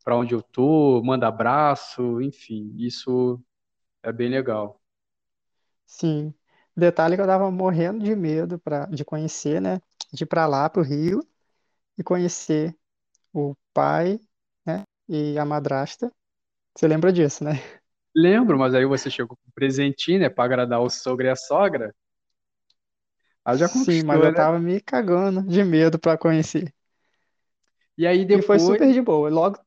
[0.03, 3.41] para onde eu tô, manda abraço, enfim, isso
[4.03, 4.81] é bem legal.
[5.85, 6.33] Sim.
[6.75, 9.79] Detalhe que eu tava morrendo de medo pra, de conhecer, né?
[10.11, 11.25] De ir pra lá, pro Rio,
[11.97, 12.77] e conhecer
[13.33, 14.19] o pai,
[14.65, 14.83] né?
[15.09, 16.11] E a madrasta.
[16.75, 17.53] Você lembra disso, né?
[18.15, 21.35] Lembro, mas aí você chegou com um presentinho, né, para agradar o sogro e a
[21.35, 21.93] sogra.
[23.45, 24.33] Aí já Sim, mas conquistou, eu né?
[24.33, 26.73] tava me cagando de medo pra conhecer.
[27.97, 29.29] E aí E foi depois, super de boa.
[29.29, 29.57] Logo,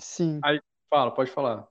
[0.00, 0.44] sim.
[0.44, 0.60] aí
[0.90, 1.68] fala, pode falar.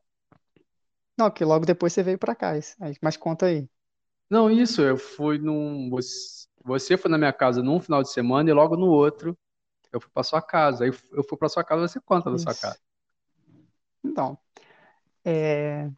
[1.18, 2.58] Não, que logo depois você veio pra cá.
[2.58, 3.68] isso- aí- Mas conta aí.
[4.30, 5.90] Não, isso, eu fui num.
[5.90, 9.38] Você você foi na minha casa num final de semana e logo no outro
[9.94, 10.86] eu fui pra sua casa.
[10.86, 12.78] Aí eu fui pra sua casa, você conta da sua casa.
[12.78, 12.82] Isso.
[14.04, 14.38] Então,
[15.28, 15.90] é,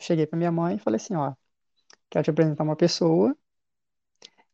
[0.00, 1.34] cheguei pra minha mãe e falei assim, ó,
[2.10, 3.36] quero te apresentar uma pessoa,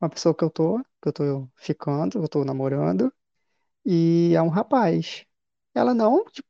[0.01, 3.13] uma pessoa que eu tô, que eu tô ficando, que eu tô namorando,
[3.87, 5.25] e é um rapaz.
[5.75, 6.49] Ela não, tipo,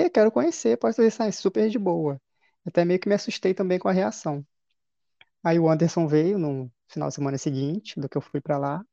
[0.00, 2.20] "É, quero conhecer, pode ser isso super de boa.
[2.66, 4.46] Até meio que me assustei também com a reação.
[5.44, 8.84] Aí o Anderson veio no final de semana seguinte, do que eu fui pra lá.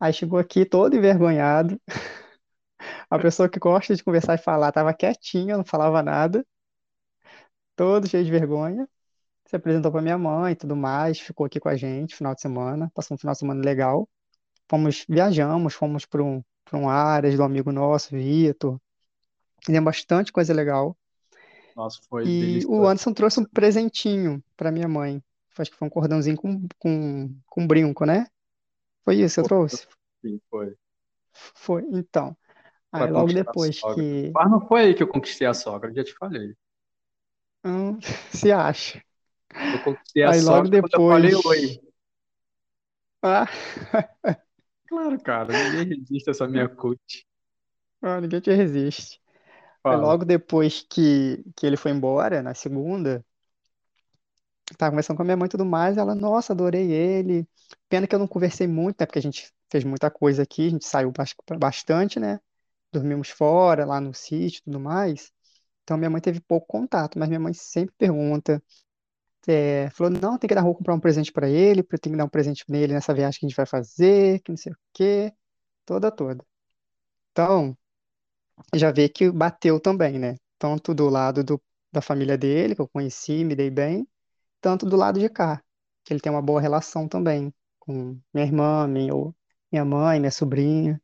[0.00, 1.80] Aí chegou aqui todo envergonhado.
[3.10, 6.44] A pessoa que gosta de conversar e falar tava quietinha, não falava nada,
[7.76, 8.88] todo cheio de vergonha.
[9.46, 12.40] Se apresentou pra minha mãe e tudo mais, ficou aqui com a gente final de
[12.40, 14.08] semana, passou um final de semana legal.
[14.68, 18.80] Fomos, viajamos, fomos para um, para um Aras do amigo nosso, Vitor.
[19.64, 20.96] Fizemos bastante coisa legal.
[21.76, 22.86] Nossa, foi E o delicioso.
[22.86, 25.22] Anderson trouxe um presentinho pra minha mãe.
[25.58, 28.26] Acho que foi um cordãozinho com, com, com brinco, né?
[29.04, 29.86] Foi isso que eu trouxe?
[30.22, 30.74] sim, foi.
[31.32, 31.84] Foi.
[31.92, 32.36] Então,
[32.90, 34.30] Pra aí logo depois que.
[34.34, 36.54] Mas não foi aí que eu conquistei a sogra, eu já te falei.
[38.32, 39.02] se acha.
[39.70, 41.44] Eu conquistei a Aí logo quando eu falei depois.
[41.46, 41.80] oi.
[43.22, 43.46] Ah,
[44.88, 47.00] Claro, cara, ninguém resiste a essa minha cut.
[48.02, 49.20] ah, ninguém te resiste.
[49.88, 53.24] Aí logo depois que, que ele foi embora, na segunda.
[54.78, 57.48] Tava conversando com a minha mãe e tudo mais, ela, nossa, adorei ele.
[57.88, 59.06] Pena que eu não conversei muito, né?
[59.06, 62.40] Porque a gente fez muita coisa aqui, a gente saiu bas- bastante, né?
[62.92, 65.32] Dormimos fora, lá no sítio e tudo mais.
[65.86, 68.62] Então minha mãe teve pouco contato, mas minha mãe sempre pergunta.
[69.48, 72.24] é, falou, não, tem que dar rua comprar um presente pra ele, tem que dar
[72.24, 75.32] um presente nele nessa viagem que a gente vai fazer, que não sei o quê,
[75.86, 76.44] toda, toda.
[77.32, 77.76] Então,
[78.74, 80.36] já vê que bateu também, né?
[80.58, 81.62] Tanto do lado do,
[81.92, 84.06] da família dele, que eu conheci, me dei bem,
[84.60, 85.62] tanto do lado de cá,
[86.04, 89.12] que ele tem uma boa relação também com minha irmã, minha,
[89.72, 91.00] minha mãe, minha sobrinha.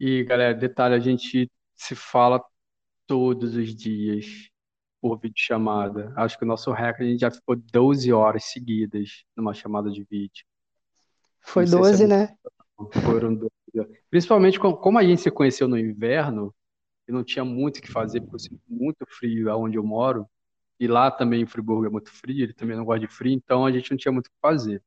[0.00, 2.42] E, galera, detalhe, a gente se fala
[3.06, 4.50] todos os dias
[5.00, 6.12] por videochamada.
[6.16, 10.04] Acho que o nosso recorde, a gente já ficou 12 horas seguidas numa chamada de
[10.04, 10.44] vídeo.
[11.40, 12.38] Foi Não sei se é 12, muito, né?
[13.02, 13.96] foram 12 horas.
[14.10, 16.54] Principalmente com- como a gente se conheceu no inverno,
[17.08, 20.28] e não tinha muito o que fazer, porque eu sinto muito frio aonde eu moro,
[20.78, 23.64] e lá também em Friburgo é muito frio, ele também não gosta de frio, então
[23.64, 24.82] a gente não tinha muito o que fazer.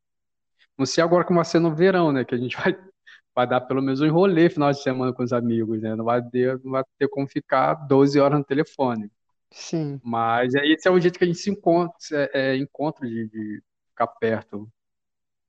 [0.78, 2.24] Não sei agora como vai ser no verão, né?
[2.24, 2.78] Que a gente vai,
[3.36, 5.96] vai dar pelo menos um rolê final de semana com os amigos, né?
[5.96, 9.12] Não vai ter, não vai ter como ficar 12 horas no telefone.
[9.52, 10.02] Sim.
[10.02, 11.96] Mas é, esse é o jeito que a gente se encontra,
[12.34, 14.70] é, é, encontra de, de ficar perto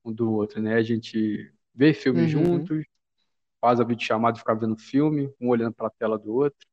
[0.05, 0.75] um do outro, né?
[0.77, 2.29] A gente vê filme Uhum.
[2.29, 2.85] juntos,
[3.61, 6.67] faz a videochamada e fica vendo filme, um olhando para a tela do outro.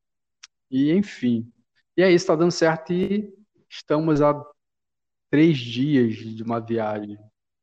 [0.70, 1.50] E enfim.
[1.96, 3.32] E é isso, tá dando certo e
[3.70, 4.34] estamos há
[5.30, 7.18] três dias de uma viagem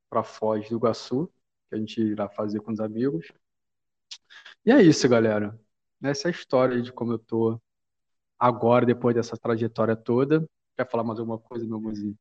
[0.10, 1.32] para Foz do Iguaçu,
[1.68, 3.32] que a gente irá fazer com os amigos.
[4.66, 5.58] E é isso, galera.
[6.02, 7.60] Essa é a história de como eu tô
[8.38, 10.48] agora, depois dessa trajetória toda.
[10.76, 12.18] Quer falar mais alguma coisa, meu mozinho?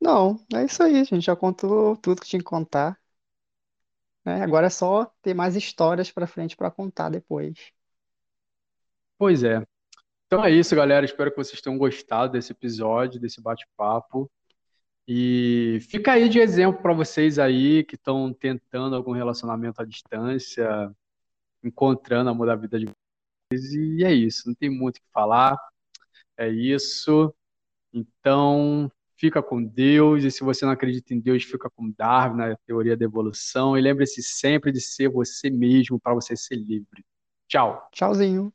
[0.00, 2.98] Não, é isso aí, gente já contou tudo que tinha que contar,
[4.24, 4.42] né?
[4.42, 7.70] Agora é só ter mais histórias pra frente pra contar depois.
[9.18, 9.64] Pois é.
[10.26, 11.04] Então é isso, galera.
[11.04, 14.30] Espero que vocês tenham gostado desse episódio, desse bate-papo.
[15.12, 20.94] E fica aí de exemplo para vocês aí que estão tentando algum relacionamento à distância,
[21.64, 23.72] encontrando a amor da vida de vocês.
[23.74, 25.58] E é isso, não tem muito o que falar.
[26.36, 27.34] É isso.
[27.92, 30.22] Então, fica com Deus.
[30.22, 33.76] E se você não acredita em Deus, fica com Darwin, na teoria da evolução.
[33.76, 37.04] E lembre-se sempre de ser você mesmo para você ser livre.
[37.48, 37.88] Tchau.
[37.90, 38.52] Tchauzinho.